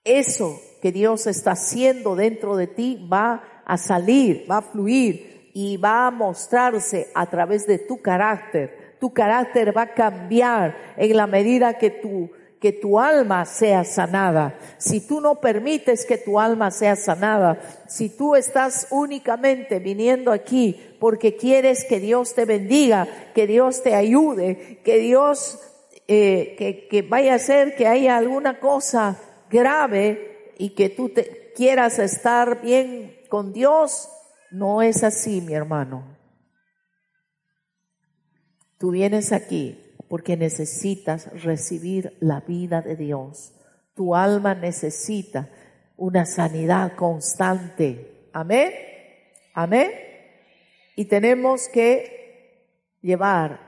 eso 0.04 0.60
que 0.82 0.92
Dios 0.92 1.26
está 1.26 1.52
haciendo 1.52 2.14
dentro 2.14 2.56
de 2.56 2.66
ti 2.66 3.08
va 3.10 3.62
a 3.64 3.78
salir, 3.78 4.46
va 4.50 4.58
a 4.58 4.62
fluir 4.62 5.50
y 5.54 5.76
va 5.78 6.06
a 6.06 6.10
mostrarse 6.10 7.08
a 7.14 7.26
través 7.26 7.66
de 7.66 7.78
tu 7.78 8.02
carácter. 8.02 8.96
Tu 9.00 9.12
carácter 9.12 9.76
va 9.76 9.82
a 9.82 9.94
cambiar 9.94 10.76
en 10.96 11.16
la 11.16 11.26
medida 11.26 11.78
que 11.78 11.90
tú 11.90 12.30
que 12.64 12.72
tu 12.72 12.98
alma 12.98 13.44
sea 13.44 13.84
sanada. 13.84 14.58
Si 14.78 15.06
tú 15.06 15.20
no 15.20 15.38
permites 15.38 16.06
que 16.06 16.16
tu 16.16 16.40
alma 16.40 16.70
sea 16.70 16.96
sanada, 16.96 17.60
si 17.86 18.08
tú 18.08 18.36
estás 18.36 18.86
únicamente 18.90 19.80
viniendo 19.80 20.32
aquí 20.32 20.80
porque 20.98 21.36
quieres 21.36 21.84
que 21.84 22.00
Dios 22.00 22.34
te 22.34 22.46
bendiga, 22.46 23.06
que 23.34 23.46
Dios 23.46 23.82
te 23.82 23.94
ayude, 23.94 24.80
que 24.82 24.96
Dios, 24.96 25.60
eh, 26.08 26.54
que, 26.56 26.88
que 26.88 27.02
vaya 27.02 27.34
a 27.34 27.38
ser 27.38 27.76
que 27.76 27.86
haya 27.86 28.16
alguna 28.16 28.58
cosa 28.58 29.18
grave 29.54 30.52
y 30.58 30.70
que 30.70 30.88
tú 30.88 31.10
te 31.10 31.52
quieras 31.54 32.00
estar 32.00 32.60
bien 32.60 33.16
con 33.28 33.52
Dios, 33.52 34.08
no 34.50 34.82
es 34.82 35.04
así, 35.04 35.40
mi 35.40 35.54
hermano. 35.54 36.16
Tú 38.78 38.90
vienes 38.90 39.32
aquí 39.32 39.80
porque 40.08 40.36
necesitas 40.36 41.30
recibir 41.42 42.16
la 42.20 42.40
vida 42.40 42.82
de 42.82 42.96
Dios. 42.96 43.54
Tu 43.94 44.14
alma 44.14 44.54
necesita 44.54 45.48
una 45.96 46.26
sanidad 46.26 46.96
constante. 46.96 48.28
Amén. 48.32 48.72
Amén. 49.54 49.90
Y 50.96 51.04
tenemos 51.04 51.68
que 51.68 52.98
llevar 53.00 53.60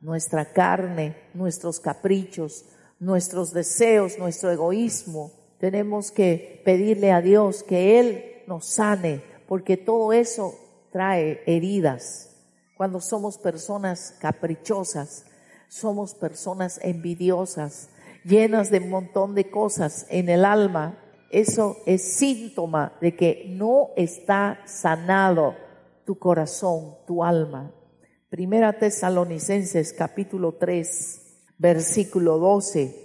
nuestra 0.00 0.52
carne, 0.52 1.16
nuestros 1.34 1.80
caprichos, 1.80 2.64
nuestros 3.00 3.52
deseos, 3.52 4.18
nuestro 4.18 4.52
egoísmo. 4.52 5.32
Tenemos 5.58 6.12
que 6.12 6.62
pedirle 6.64 7.10
a 7.10 7.20
Dios 7.20 7.62
que 7.62 7.98
Él 7.98 8.42
nos 8.46 8.66
sane, 8.66 9.22
porque 9.48 9.76
todo 9.76 10.12
eso 10.12 10.54
trae 10.92 11.42
heridas. 11.46 12.36
Cuando 12.76 13.00
somos 13.00 13.38
personas 13.38 14.14
caprichosas, 14.20 15.26
somos 15.68 16.14
personas 16.14 16.80
envidiosas, 16.82 17.88
llenas 18.24 18.70
de 18.70 18.78
un 18.78 18.90
montón 18.90 19.34
de 19.34 19.50
cosas 19.50 20.06
en 20.08 20.28
el 20.28 20.44
alma. 20.44 20.98
Eso 21.30 21.76
es 21.86 22.16
síntoma 22.16 22.96
de 23.00 23.16
que 23.16 23.46
no 23.48 23.90
está 23.96 24.60
sanado 24.66 25.56
tu 26.04 26.18
corazón, 26.18 26.96
tu 27.06 27.22
alma. 27.22 27.72
Primera 28.30 28.78
Tesalonicenses 28.78 29.92
capítulo 29.92 30.54
3, 30.54 31.29
versículo 31.60 32.38
12 32.38 32.96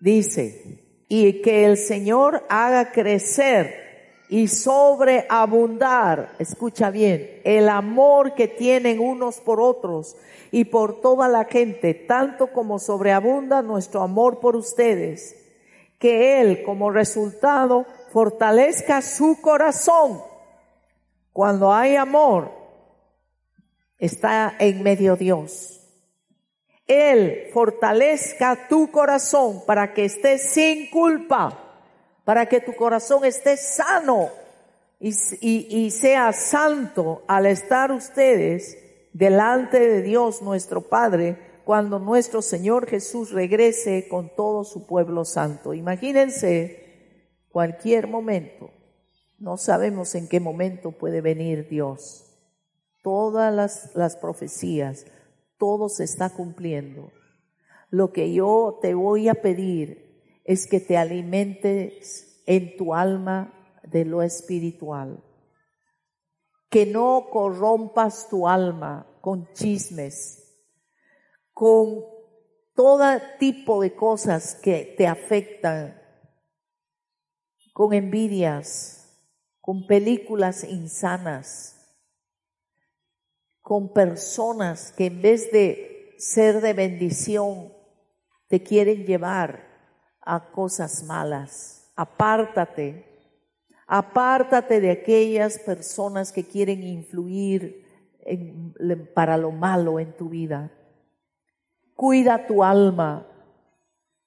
dice, 0.00 0.78
y 1.08 1.42
que 1.42 1.64
el 1.64 1.76
Señor 1.76 2.44
haga 2.48 2.92
crecer 2.92 4.22
y 4.28 4.46
sobreabundar, 4.48 6.36
escucha 6.38 6.90
bien, 6.90 7.40
el 7.44 7.68
amor 7.68 8.34
que 8.34 8.46
tienen 8.46 9.00
unos 9.00 9.40
por 9.40 9.60
otros 9.60 10.16
y 10.52 10.64
por 10.64 11.00
toda 11.00 11.28
la 11.28 11.44
gente, 11.44 11.92
tanto 11.92 12.52
como 12.52 12.78
sobreabunda 12.78 13.62
nuestro 13.62 14.02
amor 14.02 14.38
por 14.38 14.54
ustedes, 14.54 15.36
que 15.98 16.40
Él 16.40 16.62
como 16.62 16.90
resultado 16.90 17.84
fortalezca 18.12 19.02
su 19.02 19.40
corazón. 19.40 20.22
Cuando 21.32 21.72
hay 21.72 21.96
amor, 21.96 22.52
está 23.98 24.54
en 24.60 24.84
medio 24.84 25.16
Dios. 25.16 25.83
Él 26.86 27.48
fortalezca 27.52 28.68
tu 28.68 28.90
corazón 28.90 29.62
para 29.66 29.92
que 29.94 30.04
estés 30.04 30.50
sin 30.50 30.90
culpa 30.90 31.60
para 32.24 32.46
que 32.46 32.60
tu 32.60 32.74
corazón 32.74 33.24
esté 33.24 33.56
sano 33.56 34.30
y, 34.98 35.12
y, 35.40 35.90
sea 35.90 36.32
santo 36.32 37.22
al 37.26 37.46
estar 37.46 37.92
ustedes 37.92 38.78
delante 39.12 39.78
de 39.78 40.02
Dios 40.02 40.40
nuestro 40.40 40.80
Padre 40.80 41.36
cuando 41.64 41.98
nuestro 41.98 42.40
Señor 42.40 42.86
Jesús 42.86 43.30
regrese 43.30 44.08
con 44.08 44.34
todo 44.34 44.64
su 44.64 44.86
pueblo 44.86 45.24
santo. 45.24 45.74
Imagínense 45.74 46.80
cualquier 47.50 48.08
momento 48.08 48.70
No 49.38 49.56
sabemos 49.58 50.14
en 50.14 50.28
qué 50.28 50.40
momento 50.40 50.92
puede 50.92 51.20
venir 51.20 51.68
Dios. 51.68 52.24
Todas 53.02 53.52
las, 53.52 53.94
las 53.94 54.16
profecías, 54.16 55.04
todo 55.58 55.88
se 55.88 56.04
está 56.04 56.30
cumpliendo. 56.30 57.12
Lo 57.90 58.12
que 58.12 58.32
yo 58.32 58.78
te 58.82 58.94
voy 58.94 59.28
a 59.28 59.34
pedir 59.34 60.40
es 60.44 60.66
que 60.66 60.80
te 60.80 60.96
alimentes 60.96 62.42
en 62.46 62.76
tu 62.76 62.94
alma 62.94 63.80
de 63.82 64.04
lo 64.04 64.22
espiritual. 64.22 65.22
Que 66.68 66.86
no 66.86 67.28
corrompas 67.30 68.28
tu 68.28 68.48
alma 68.48 69.06
con 69.20 69.48
chismes, 69.52 70.44
con 71.52 72.04
todo 72.74 73.04
tipo 73.38 73.80
de 73.80 73.94
cosas 73.94 74.56
que 74.56 74.94
te 74.98 75.06
afectan, 75.06 76.00
con 77.72 77.92
envidias, 77.92 79.04
con 79.60 79.86
películas 79.86 80.64
insanas, 80.64 81.73
con 83.64 83.94
personas 83.94 84.92
que 84.92 85.06
en 85.06 85.22
vez 85.22 85.50
de 85.50 86.14
ser 86.18 86.60
de 86.60 86.74
bendición, 86.74 87.72
te 88.46 88.62
quieren 88.62 89.06
llevar 89.06 89.66
a 90.20 90.50
cosas 90.52 91.02
malas. 91.04 91.90
Apártate, 91.96 93.06
apártate 93.86 94.80
de 94.82 94.90
aquellas 94.90 95.58
personas 95.58 96.30
que 96.30 96.44
quieren 96.44 96.82
influir 96.82 97.86
para 99.14 99.38
lo 99.38 99.50
malo 99.50 99.98
en 99.98 100.14
tu 100.14 100.28
vida. 100.28 100.70
Cuida 101.94 102.46
tu 102.46 102.62
alma. 102.62 103.26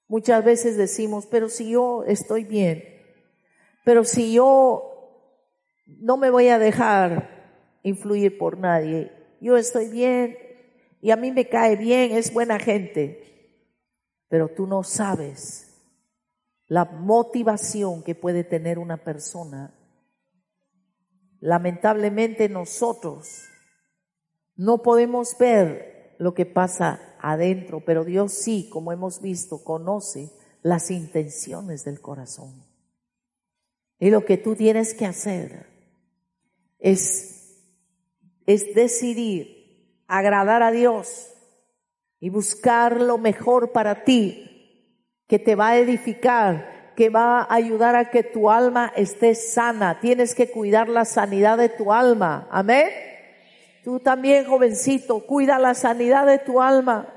Muchas 0.08 0.44
veces 0.44 0.76
decimos, 0.76 1.26
pero 1.26 1.48
si 1.48 1.70
yo 1.70 2.02
estoy 2.08 2.42
bien, 2.42 2.82
pero 3.84 4.02
si 4.02 4.32
yo 4.32 4.82
no 5.86 6.16
me 6.16 6.30
voy 6.30 6.48
a 6.48 6.58
dejar 6.58 7.78
influir 7.84 8.36
por 8.36 8.58
nadie, 8.58 9.16
yo 9.40 9.56
estoy 9.56 9.88
bien 9.88 10.36
y 11.00 11.10
a 11.10 11.16
mí 11.16 11.30
me 11.30 11.48
cae 11.48 11.76
bien, 11.76 12.12
es 12.12 12.32
buena 12.32 12.58
gente, 12.58 13.22
pero 14.28 14.48
tú 14.48 14.66
no 14.66 14.82
sabes 14.82 15.68
la 16.66 16.84
motivación 16.84 18.02
que 18.02 18.14
puede 18.14 18.44
tener 18.44 18.78
una 18.78 19.02
persona. 19.02 19.74
Lamentablemente 21.40 22.48
nosotros 22.48 23.44
no 24.54 24.82
podemos 24.82 25.36
ver 25.38 26.16
lo 26.18 26.34
que 26.34 26.44
pasa 26.44 27.16
adentro, 27.20 27.82
pero 27.84 28.04
Dios 28.04 28.32
sí, 28.32 28.68
como 28.70 28.92
hemos 28.92 29.22
visto, 29.22 29.64
conoce 29.64 30.30
las 30.62 30.90
intenciones 30.90 31.84
del 31.84 32.00
corazón. 32.00 32.64
Y 33.98 34.10
lo 34.10 34.24
que 34.24 34.36
tú 34.36 34.54
tienes 34.54 34.94
que 34.94 35.06
hacer 35.06 35.66
es, 36.78 37.37
es 38.48 38.74
decidir 38.74 40.02
agradar 40.06 40.62
a 40.62 40.70
Dios 40.70 41.34
y 42.18 42.30
buscar 42.30 42.98
lo 42.98 43.18
mejor 43.18 43.72
para 43.72 44.04
ti, 44.04 45.04
que 45.28 45.38
te 45.38 45.54
va 45.54 45.68
a 45.68 45.76
edificar, 45.76 46.94
que 46.96 47.10
va 47.10 47.42
a 47.42 47.54
ayudar 47.54 47.94
a 47.94 48.08
que 48.08 48.22
tu 48.22 48.50
alma 48.50 48.90
esté 48.96 49.34
sana. 49.34 50.00
Tienes 50.00 50.34
que 50.34 50.50
cuidar 50.50 50.88
la 50.88 51.04
sanidad 51.04 51.58
de 51.58 51.68
tu 51.68 51.92
alma. 51.92 52.48
Amén. 52.50 52.88
Tú 53.84 54.00
también, 54.00 54.46
jovencito, 54.46 55.26
cuida 55.26 55.58
la 55.58 55.74
sanidad 55.74 56.24
de 56.24 56.38
tu 56.38 56.62
alma. 56.62 57.12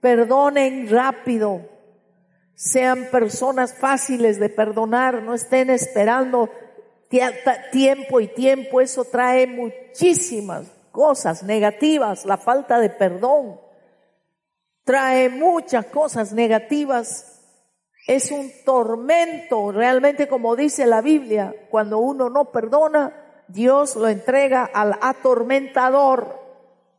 Perdonen 0.00 0.88
rápido. 0.88 1.68
Sean 2.54 3.10
personas 3.10 3.74
fáciles 3.74 4.40
de 4.40 4.48
perdonar. 4.48 5.22
No 5.22 5.34
estén 5.34 5.68
esperando 5.68 6.48
tiempo 7.70 8.20
y 8.20 8.28
tiempo. 8.28 8.80
Eso 8.80 9.04
trae 9.04 9.46
muchísimas 9.46 10.66
cosas 10.90 11.42
negativas. 11.42 12.24
La 12.24 12.36
falta 12.36 12.78
de 12.78 12.90
perdón 12.90 13.60
trae 14.84 15.28
muchas 15.28 15.86
cosas 15.86 16.32
negativas. 16.32 17.40
Es 18.06 18.30
un 18.30 18.50
tormento, 18.64 19.70
realmente 19.72 20.26
como 20.26 20.56
dice 20.56 20.86
la 20.86 21.00
Biblia, 21.00 21.54
cuando 21.70 21.98
uno 21.98 22.30
no 22.30 22.46
perdona, 22.46 23.44
Dios 23.46 23.96
lo 23.96 24.08
entrega 24.08 24.64
al 24.64 24.96
atormentador 25.00 26.40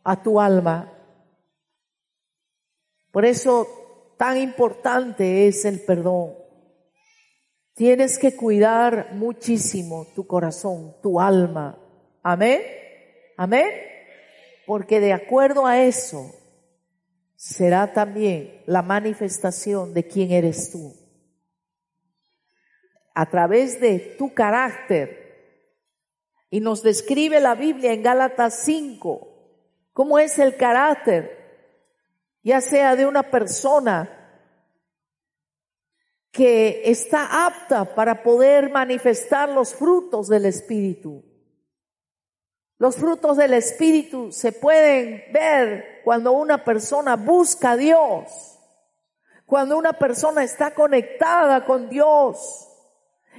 a 0.04 0.22
tu 0.22 0.40
alma. 0.40 0.92
Por 3.12 3.26
eso 3.26 3.68
tan 4.18 4.38
importante 4.38 5.48
es 5.48 5.66
el 5.66 5.82
perdón. 5.82 6.41
Tienes 7.82 8.20
que 8.20 8.36
cuidar 8.36 9.14
muchísimo 9.14 10.06
tu 10.14 10.28
corazón, 10.28 10.96
tu 11.02 11.20
alma. 11.20 11.80
Amén. 12.22 12.62
Amén. 13.36 13.72
Porque 14.68 15.00
de 15.00 15.14
acuerdo 15.14 15.66
a 15.66 15.80
eso 15.82 16.32
será 17.36 17.92
también 17.92 18.62
la 18.68 18.84
manifestación 18.84 19.96
de 19.96 20.08
quién 20.08 20.30
eres 20.30 20.72
tú. 20.72 20.94
A 23.16 23.28
través 23.32 23.82
de 23.82 24.16
tu 24.16 24.32
carácter 24.32 25.66
y 26.52 26.60
nos 26.60 26.84
describe 26.84 27.40
la 27.40 27.56
Biblia 27.56 27.94
en 27.94 28.04
Gálatas 28.04 28.60
5 28.64 29.28
cómo 29.92 30.20
es 30.20 30.38
el 30.38 30.56
carácter, 30.56 31.36
ya 32.44 32.62
sea 32.62 32.96
de 32.96 33.08
una 33.08 33.32
persona 33.32 34.21
que 36.32 36.90
está 36.90 37.46
apta 37.46 37.94
para 37.94 38.24
poder 38.24 38.70
manifestar 38.72 39.50
los 39.50 39.76
frutos 39.76 40.30
del 40.30 40.46
Espíritu. 40.46 41.24
Los 42.78 42.96
frutos 42.96 43.38
del 43.38 43.54
Espíritu 43.54 44.32
se 44.32 44.54
pueden 44.54 45.26
ver 45.34 46.02
cuando 46.04 46.32
una 46.32 46.64
persona 46.64 47.16
busca 47.16 47.72
a 47.72 47.78
Dios, 47.78 48.58
cuando 49.46 49.78
una 49.78 49.94
persona 49.94 50.44
está 50.44 50.74
conectada 50.74 51.66
con 51.66 51.90
Dios 51.90 52.70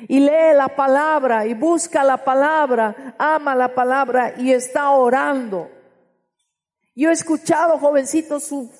y 0.06 0.20
lee 0.20 0.54
la 0.54 0.68
palabra 0.68 1.46
y 1.46 1.54
busca 1.54 2.04
la 2.04 2.22
palabra, 2.22 3.16
ama 3.18 3.56
la 3.56 3.74
palabra 3.74 4.34
y 4.36 4.52
está 4.52 4.90
orando. 4.90 5.70
Yo 6.94 7.08
he 7.08 7.12
escuchado, 7.12 7.78
jovencito, 7.78 8.38
su, 8.38 8.70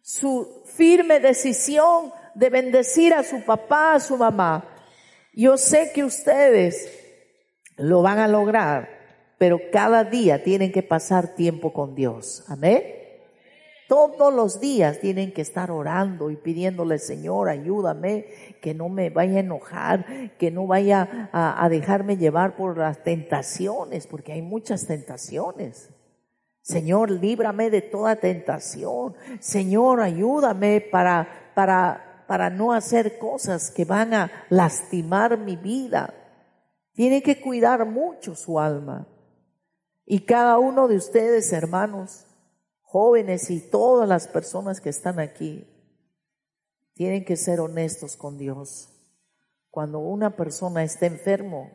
su 0.00 0.62
firme 0.66 1.20
decisión 1.20 2.12
de 2.34 2.50
bendecir 2.50 3.14
a 3.14 3.22
su 3.22 3.42
papá, 3.44 3.94
a 3.94 4.00
su 4.00 4.16
mamá. 4.16 4.64
Yo 5.34 5.56
sé 5.56 5.92
que 5.94 6.04
ustedes 6.04 6.98
lo 7.76 8.02
van 8.02 8.18
a 8.18 8.28
lograr, 8.28 8.88
pero 9.38 9.58
cada 9.72 10.04
día 10.04 10.42
tienen 10.42 10.72
que 10.72 10.82
pasar 10.82 11.34
tiempo 11.34 11.72
con 11.72 11.94
Dios. 11.94 12.44
Amén. 12.48 12.82
Todos 13.88 14.32
los 14.32 14.58
días 14.58 15.00
tienen 15.00 15.32
que 15.32 15.42
estar 15.42 15.70
orando 15.70 16.30
y 16.30 16.36
pidiéndole, 16.36 16.98
Señor, 16.98 17.50
ayúdame, 17.50 18.24
que 18.62 18.72
no 18.72 18.88
me 18.88 19.10
vaya 19.10 19.36
a 19.36 19.40
enojar, 19.40 20.06
que 20.38 20.50
no 20.50 20.66
vaya 20.66 21.28
a, 21.30 21.68
dejarme 21.68 22.16
llevar 22.16 22.56
por 22.56 22.78
las 22.78 23.02
tentaciones, 23.02 24.06
porque 24.06 24.32
hay 24.32 24.40
muchas 24.40 24.86
tentaciones. 24.86 25.90
Señor, 26.62 27.10
líbrame 27.10 27.68
de 27.68 27.82
toda 27.82 28.16
tentación. 28.16 29.14
Señor, 29.40 30.00
ayúdame 30.00 30.80
para, 30.80 31.52
para, 31.54 32.11
para 32.32 32.48
no 32.48 32.72
hacer 32.72 33.18
cosas 33.18 33.70
que 33.70 33.84
van 33.84 34.14
a 34.14 34.32
lastimar 34.48 35.36
mi 35.36 35.54
vida. 35.54 36.14
Tiene 36.94 37.22
que 37.22 37.42
cuidar 37.42 37.84
mucho 37.84 38.34
su 38.34 38.58
alma. 38.58 39.06
Y 40.06 40.20
cada 40.20 40.56
uno 40.56 40.88
de 40.88 40.96
ustedes, 40.96 41.52
hermanos, 41.52 42.24
jóvenes 42.80 43.50
y 43.50 43.60
todas 43.60 44.08
las 44.08 44.28
personas 44.28 44.80
que 44.80 44.88
están 44.88 45.20
aquí, 45.20 45.68
tienen 46.94 47.26
que 47.26 47.36
ser 47.36 47.60
honestos 47.60 48.16
con 48.16 48.38
Dios. 48.38 48.88
Cuando 49.68 49.98
una 49.98 50.34
persona 50.34 50.84
está 50.84 51.04
enfermo, 51.04 51.70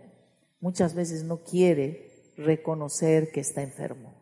muchas 0.60 0.96
veces 0.96 1.24
no 1.24 1.43
quiere 1.43 2.34
reconocer 2.36 3.30
que 3.32 3.41
está 3.41 3.62
enfermo. 3.62 4.17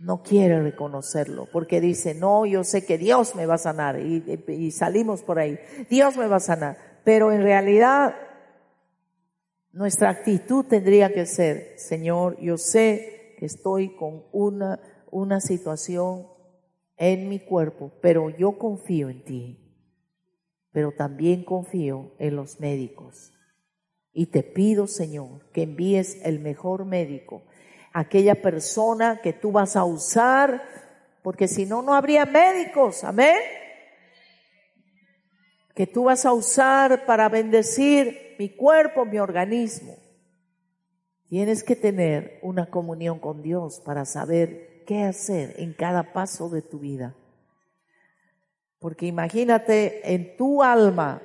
No 0.00 0.22
quiere 0.22 0.60
reconocerlo 0.60 1.46
porque 1.52 1.80
dice, 1.80 2.14
no, 2.14 2.44
yo 2.46 2.64
sé 2.64 2.84
que 2.84 2.98
Dios 2.98 3.36
me 3.36 3.46
va 3.46 3.54
a 3.54 3.58
sanar 3.58 4.00
y, 4.00 4.70
salimos 4.72 5.22
por 5.22 5.38
ahí, 5.38 5.60
Dios 5.88 6.16
me 6.16 6.26
va 6.26 6.36
a 6.36 6.40
sanar. 6.40 6.76
Pero 7.04 7.30
en 7.30 7.42
realidad 7.42 8.16
nuestra 9.72 10.10
actitud 10.10 10.64
tendría 10.64 11.12
que 11.12 11.26
ser, 11.26 11.78
Señor, 11.78 12.40
yo 12.40 12.56
sé 12.56 13.36
que 13.38 13.46
estoy 13.46 13.94
con 13.94 14.24
una 14.32 14.80
una 15.10 15.40
situación 15.40 16.26
en 16.96 17.28
mi 17.28 17.40
cuerpo, 17.40 17.92
pero 18.00 18.30
yo 18.30 18.58
confío 18.58 19.08
en 19.08 19.24
ti, 19.24 19.58
pero 20.72 20.92
también 20.92 21.44
confío 21.44 22.12
en 22.18 22.36
los 22.36 22.60
médicos. 22.60 23.32
Y 24.12 24.26
te 24.26 24.42
pido, 24.42 24.86
Señor, 24.86 25.50
que 25.52 25.62
envíes 25.62 26.20
el 26.24 26.40
mejor 26.40 26.84
médico, 26.84 27.42
aquella 27.92 28.40
persona 28.40 29.20
que 29.22 29.32
tú 29.32 29.52
vas 29.52 29.76
a 29.76 29.84
usar, 29.84 30.62
porque 31.22 31.48
si 31.48 31.66
no, 31.66 31.82
no 31.82 31.94
habría 31.94 32.24
médicos, 32.26 33.04
amén. 33.04 33.36
Que 35.74 35.86
tú 35.86 36.04
vas 36.04 36.26
a 36.26 36.32
usar 36.32 37.06
para 37.06 37.28
bendecir 37.28 38.36
mi 38.38 38.50
cuerpo, 38.50 39.04
mi 39.04 39.18
organismo. 39.18 39.96
Tienes 41.28 41.62
que 41.62 41.76
tener 41.76 42.38
una 42.42 42.66
comunión 42.66 43.18
con 43.18 43.42
Dios 43.42 43.80
para 43.84 44.04
saber 44.04 44.84
qué 44.86 45.04
hacer 45.04 45.54
en 45.58 45.72
cada 45.72 46.12
paso 46.12 46.48
de 46.48 46.62
tu 46.62 46.80
vida. 46.80 47.14
Porque 48.80 49.06
imagínate, 49.06 50.12
en 50.12 50.36
tu 50.36 50.62
alma 50.62 51.22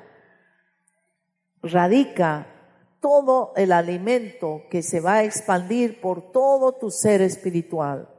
radica 1.63 2.54
todo 3.05 3.53
el 3.55 3.71
alimento 3.71 4.63
que 4.71 4.81
se 4.81 4.99
va 4.99 5.17
a 5.17 5.23
expandir 5.23 6.01
por 6.01 6.31
todo 6.31 6.71
tu 6.71 6.89
ser 6.89 7.21
espiritual. 7.21 8.09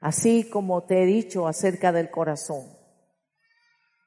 Así 0.00 0.48
como 0.48 0.84
te 0.84 1.02
he 1.02 1.04
dicho 1.04 1.48
acerca 1.48 1.90
del 1.90 2.08
corazón. 2.08 2.64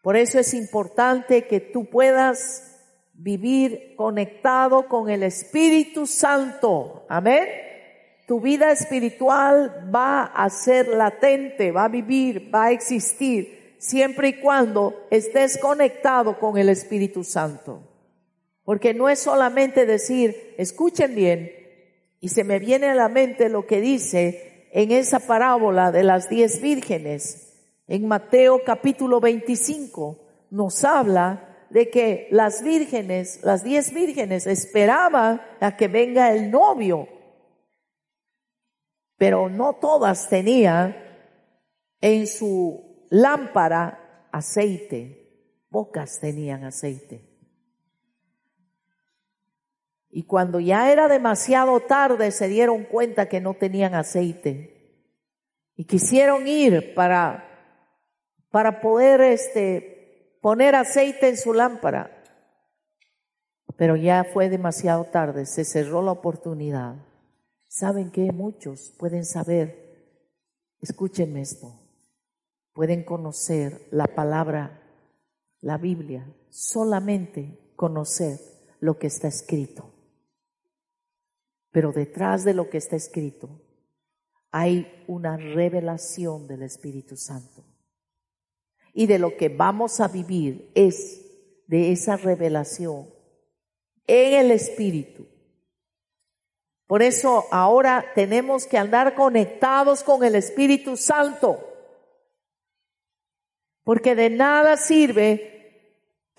Por 0.02 0.16
eso 0.16 0.40
es 0.40 0.54
importante 0.54 1.46
que 1.46 1.60
tú 1.60 1.90
puedas 1.90 2.74
vivir 3.12 3.96
conectado 3.98 4.88
con 4.88 5.10
el 5.10 5.24
Espíritu 5.24 6.08
Santo. 6.08 7.06
Amén. 7.10 7.50
Tu 8.28 8.40
vida 8.40 8.72
espiritual 8.72 9.92
va 9.94 10.24
a 10.24 10.50
ser 10.50 10.88
latente, 10.88 11.74
va 11.74 11.84
a 11.84 11.90
vivir, 11.90 12.50
va 12.56 12.68
a 12.68 12.72
existir, 12.72 13.76
siempre 13.78 14.30
y 14.30 14.40
cuando 14.40 15.06
estés 15.12 15.58
conectado 15.58 16.40
con 16.40 16.58
el 16.58 16.70
Espíritu 16.70 17.26
Santo. 17.26 17.89
Porque 18.70 18.94
no 18.94 19.10
es 19.10 19.18
solamente 19.18 19.88
decir, 19.88 20.54
escuchen 20.60 21.16
bien, 21.16 21.52
y 22.20 22.30
se 22.30 22.44
me 22.44 22.60
viene 22.60 22.86
a 22.86 22.94
la 22.94 23.10
mente 23.10 23.50
lo 23.50 23.66
que 23.66 23.82
dice 23.82 24.70
en 24.72 24.92
esa 24.92 25.22
parábola 25.22 25.92
de 25.92 26.04
las 26.04 26.30
diez 26.30 26.62
vírgenes. 26.62 27.52
En 27.88 28.08
Mateo 28.08 28.62
capítulo 28.64 29.20
25 29.22 30.20
nos 30.52 30.84
habla 30.84 31.66
de 31.72 31.90
que 31.90 32.28
las 32.30 32.62
vírgenes, 32.62 33.40
las 33.42 33.64
diez 33.64 33.92
vírgenes, 33.92 34.46
esperaban 34.46 35.42
a 35.60 35.76
que 35.76 35.88
venga 35.88 36.32
el 36.32 36.52
novio, 36.52 37.08
pero 39.18 39.50
no 39.50 39.78
todas 39.82 40.30
tenían 40.30 40.96
en 42.02 42.28
su 42.28 43.08
lámpara 43.10 44.28
aceite, 44.32 45.58
pocas 45.72 46.20
tenían 46.20 46.66
aceite. 46.66 47.29
Y 50.10 50.24
cuando 50.24 50.60
ya 50.60 50.92
era 50.92 51.08
demasiado 51.08 51.80
tarde 51.82 52.32
se 52.32 52.48
dieron 52.48 52.84
cuenta 52.84 53.30
que 53.30 53.42
no 53.42 53.54
tenían 53.54 53.94
aceite 53.94 55.04
y 55.76 55.86
quisieron 55.86 56.48
ir 56.48 56.94
para 56.96 57.50
para 58.52 58.82
poder 58.82 59.22
este 59.22 60.38
poner 60.42 60.76
aceite 60.76 61.30
en 61.30 61.38
su 61.38 61.54
lámpara. 61.54 62.16
Pero 63.78 63.96
ya 63.96 64.26
fue 64.26 64.50
demasiado 64.50 65.06
tarde, 65.06 65.46
se 65.46 65.64
cerró 65.64 66.02
la 66.02 66.12
oportunidad. 66.12 66.96
¿Saben 67.68 68.12
que 68.12 68.32
Muchos 68.32 68.94
pueden 68.98 69.26
saber, 69.26 70.26
escúchenme 70.82 71.42
esto, 71.42 71.80
pueden 72.74 73.04
conocer 73.04 73.88
la 73.92 74.08
palabra, 74.08 74.82
la 75.62 75.78
Biblia, 75.78 76.26
solamente 76.50 77.74
conocer 77.76 78.40
lo 78.80 78.98
que 78.98 79.08
está 79.08 79.28
escrito. 79.28 79.89
Pero 81.72 81.92
detrás 81.92 82.44
de 82.44 82.54
lo 82.54 82.70
que 82.70 82.78
está 82.78 82.96
escrito 82.96 83.62
hay 84.52 85.04
una 85.08 85.38
revelación 85.38 86.48
del 86.48 86.64
Espíritu 86.64 87.16
Santo 87.16 87.64
y 88.94 89.06
de 89.06 89.20
lo 89.20 89.38
que 89.38 89.50
vamos 89.50 90.00
a 90.00 90.08
vivir 90.08 90.72
es 90.74 91.22
de 91.68 91.92
esa 91.92 92.18
revelación 92.18 93.08
en 94.08 94.34
el 94.34 94.52
Espíritu. 94.52 95.28
Por 96.88 97.04
eso 97.04 97.46
ahora 97.52 98.04
tenemos 98.16 98.66
que 98.66 98.80
andar 98.80 99.14
conectados 99.14 100.04
con 100.04 100.24
el 100.24 100.34
Espíritu 100.34 100.98
Santo. 100.98 101.64
Porque 103.84 104.16
de 104.16 104.32
nada 104.32 104.76
sirve 104.76 105.59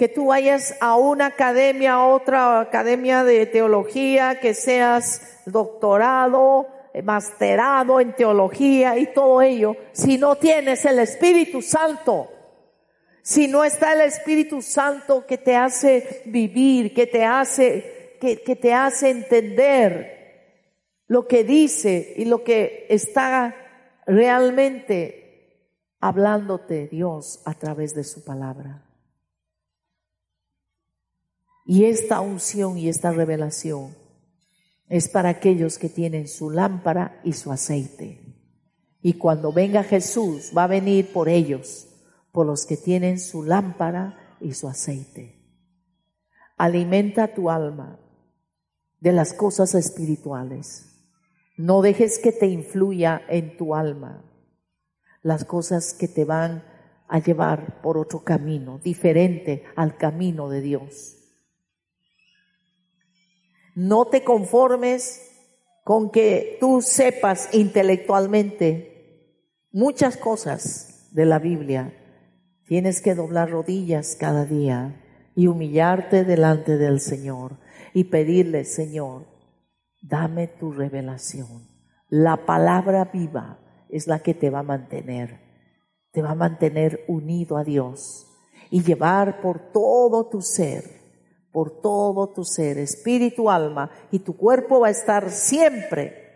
que 0.00 0.08
tú 0.08 0.28
vayas 0.28 0.74
a 0.80 0.96
una 0.96 1.26
academia, 1.26 1.92
a 1.92 2.06
otra 2.06 2.60
academia 2.60 3.22
de 3.22 3.44
teología, 3.44 4.40
que 4.40 4.54
seas 4.54 5.42
doctorado, 5.44 6.66
masterado 7.04 8.00
en 8.00 8.16
teología 8.16 8.96
y 8.98 9.12
todo 9.12 9.42
ello, 9.42 9.76
si 9.92 10.16
no 10.16 10.36
tienes 10.36 10.86
el 10.86 11.00
Espíritu 11.00 11.60
Santo 11.60 12.30
si 13.22 13.46
no 13.48 13.64
está 13.64 13.92
el 13.92 14.00
Espíritu 14.00 14.62
Santo 14.62 15.26
que 15.26 15.38
te 15.38 15.54
hace 15.54 16.22
vivir, 16.24 16.94
que 16.94 17.06
te 17.06 17.24
hace, 17.24 18.16
que, 18.20 18.56
te 18.56 18.72
hace 18.72 19.10
entender 19.10 21.04
lo 21.06 21.28
que 21.28 21.44
dice 21.44 22.14
y 22.16 22.24
lo 22.24 22.42
que 22.42 22.86
está 22.88 23.54
realmente 24.06 25.68
hablándote 26.00 26.88
Dios 26.88 27.42
a 27.44 27.54
través 27.54 27.94
de 27.94 28.04
su 28.04 28.24
palabra. 28.24 28.89
Y 31.70 31.84
esta 31.84 32.20
unción 32.20 32.76
y 32.78 32.88
esta 32.88 33.12
revelación 33.12 33.94
es 34.88 35.08
para 35.08 35.28
aquellos 35.28 35.78
que 35.78 35.88
tienen 35.88 36.26
su 36.26 36.50
lámpara 36.50 37.20
y 37.22 37.32
su 37.34 37.52
aceite. 37.52 38.34
Y 39.00 39.12
cuando 39.12 39.52
venga 39.52 39.84
Jesús, 39.84 40.50
va 40.56 40.64
a 40.64 40.66
venir 40.66 41.12
por 41.12 41.28
ellos 41.28 41.86
por 42.32 42.44
los 42.44 42.66
que 42.66 42.76
tienen 42.76 43.20
su 43.20 43.44
lámpara 43.44 44.36
y 44.40 44.54
su 44.54 44.66
aceite. 44.66 45.46
Alimenta 46.56 47.34
tu 47.34 47.50
alma 47.50 48.00
de 48.98 49.12
las 49.12 49.32
cosas 49.32 49.76
espirituales. 49.76 50.88
No 51.56 51.82
dejes 51.82 52.18
que 52.18 52.32
te 52.32 52.46
influya 52.46 53.22
en 53.28 53.56
tu 53.56 53.76
alma 53.76 54.24
las 55.22 55.44
cosas 55.44 55.94
que 55.94 56.08
te 56.08 56.24
van 56.24 56.64
a 57.06 57.20
llevar 57.20 57.80
por 57.80 57.96
otro 57.96 58.24
camino, 58.24 58.80
diferente 58.82 59.62
al 59.76 59.96
camino 59.96 60.48
de 60.48 60.62
Dios. 60.62 61.18
No 63.74 64.06
te 64.06 64.24
conformes 64.24 65.26
con 65.84 66.10
que 66.10 66.58
tú 66.60 66.82
sepas 66.82 67.52
intelectualmente 67.52 69.38
muchas 69.72 70.16
cosas 70.16 71.08
de 71.12 71.24
la 71.24 71.38
Biblia 71.38 71.94
Tienes 72.70 73.00
que 73.00 73.16
doblar 73.16 73.50
rodillas 73.50 74.14
cada 74.14 74.44
día 74.44 75.02
y 75.34 75.48
humillarte 75.48 76.22
delante 76.22 76.78
del 76.78 77.00
Señor 77.00 77.56
y 77.94 78.04
pedirle, 78.04 78.64
Señor, 78.64 79.26
dame 80.00 80.46
tu 80.46 80.70
revelación. 80.70 81.66
La 82.08 82.46
palabra 82.46 83.10
viva 83.12 83.58
es 83.88 84.06
la 84.06 84.20
que 84.20 84.34
te 84.34 84.50
va 84.50 84.60
a 84.60 84.62
mantener, 84.62 85.40
te 86.12 86.22
va 86.22 86.30
a 86.30 86.36
mantener 86.36 87.04
unido 87.08 87.56
a 87.56 87.64
Dios 87.64 88.28
y 88.70 88.84
llevar 88.84 89.40
por 89.40 89.72
todo 89.72 90.28
tu 90.28 90.40
ser, 90.40 90.84
por 91.52 91.80
todo 91.80 92.32
tu 92.32 92.44
ser, 92.44 92.78
espíritu, 92.78 93.50
alma, 93.50 93.90
y 94.10 94.20
tu 94.20 94.36
cuerpo 94.36 94.80
va 94.80 94.88
a 94.88 94.92
estar 94.92 95.30
siempre 95.30 96.30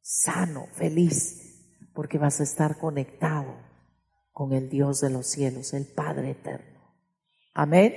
sano, 0.00 0.66
feliz, 0.72 1.90
porque 1.94 2.18
vas 2.18 2.40
a 2.40 2.44
estar 2.44 2.78
conectado 2.78 3.56
con 4.32 4.52
el 4.52 4.68
Dios 4.68 5.00
de 5.00 5.10
los 5.10 5.26
cielos, 5.26 5.74
el 5.74 5.86
Padre 5.86 6.30
eterno. 6.30 6.80
Amén. 7.54 7.94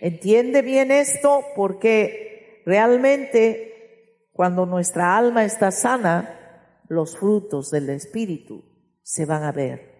Entiende 0.00 0.62
bien 0.62 0.90
esto 0.90 1.42
porque 1.56 2.62
realmente 2.66 4.28
cuando 4.32 4.66
nuestra 4.66 5.16
alma 5.16 5.44
está 5.44 5.70
sana, 5.70 6.82
los 6.88 7.16
frutos 7.16 7.70
del 7.70 7.88
Espíritu 7.90 8.62
se 9.02 9.24
van 9.24 9.42
a 9.44 9.52
ver 9.52 9.94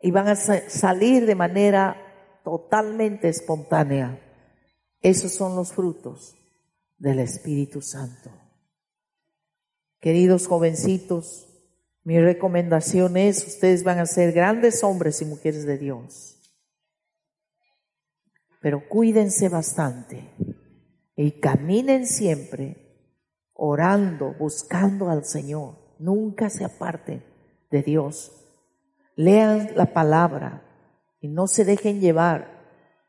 y 0.00 0.10
van 0.10 0.28
a 0.28 0.36
salir 0.36 1.26
de 1.26 1.34
manera 1.34 2.40
totalmente 2.44 3.28
espontánea. 3.28 4.20
Esos 5.00 5.32
son 5.32 5.54
los 5.54 5.72
frutos 5.72 6.36
del 6.98 7.20
Espíritu 7.20 7.80
Santo. 7.80 8.30
Queridos 10.00 10.46
jovencitos, 10.46 11.46
mi 12.02 12.18
recomendación 12.20 13.16
es, 13.16 13.46
ustedes 13.46 13.84
van 13.84 13.98
a 13.98 14.06
ser 14.06 14.32
grandes 14.32 14.82
hombres 14.82 15.20
y 15.22 15.24
mujeres 15.24 15.66
de 15.66 15.78
Dios. 15.78 16.36
Pero 18.60 18.88
cuídense 18.88 19.48
bastante 19.48 20.30
y 21.16 21.40
caminen 21.40 22.06
siempre 22.06 22.88
orando, 23.52 24.34
buscando 24.38 25.10
al 25.10 25.24
Señor. 25.24 25.76
Nunca 25.98 26.50
se 26.50 26.64
aparten 26.64 27.24
de 27.70 27.82
Dios. 27.82 28.32
Lean 29.14 29.72
la 29.74 29.92
palabra 29.92 30.64
y 31.20 31.28
no 31.28 31.46
se 31.46 31.64
dejen 31.64 32.00
llevar 32.00 32.57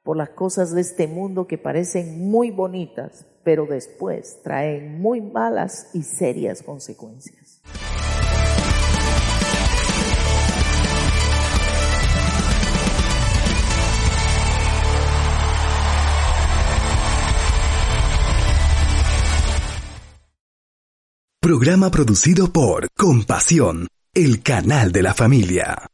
por 0.10 0.17
las 0.17 0.30
cosas 0.30 0.74
de 0.74 0.82
este 0.82 1.06
mundo 1.08 1.45
que 1.45 1.60
parecen 1.60 2.32
muy 2.32 2.50
bonitas, 2.50 3.28
pero 3.43 3.67
después 3.67 4.41
traen 4.41 5.00
muy 5.00 5.22
malas 5.22 5.91
y 5.93 6.02
serias 6.02 6.63
consecuencias. 6.63 7.62
Programa 21.39 21.91
producido 21.91 22.52
por 22.52 22.88
Compasión, 22.98 23.86
el 24.15 24.41
canal 24.41 24.91
de 24.91 25.04
la 25.04 25.13
familia. 25.13 25.88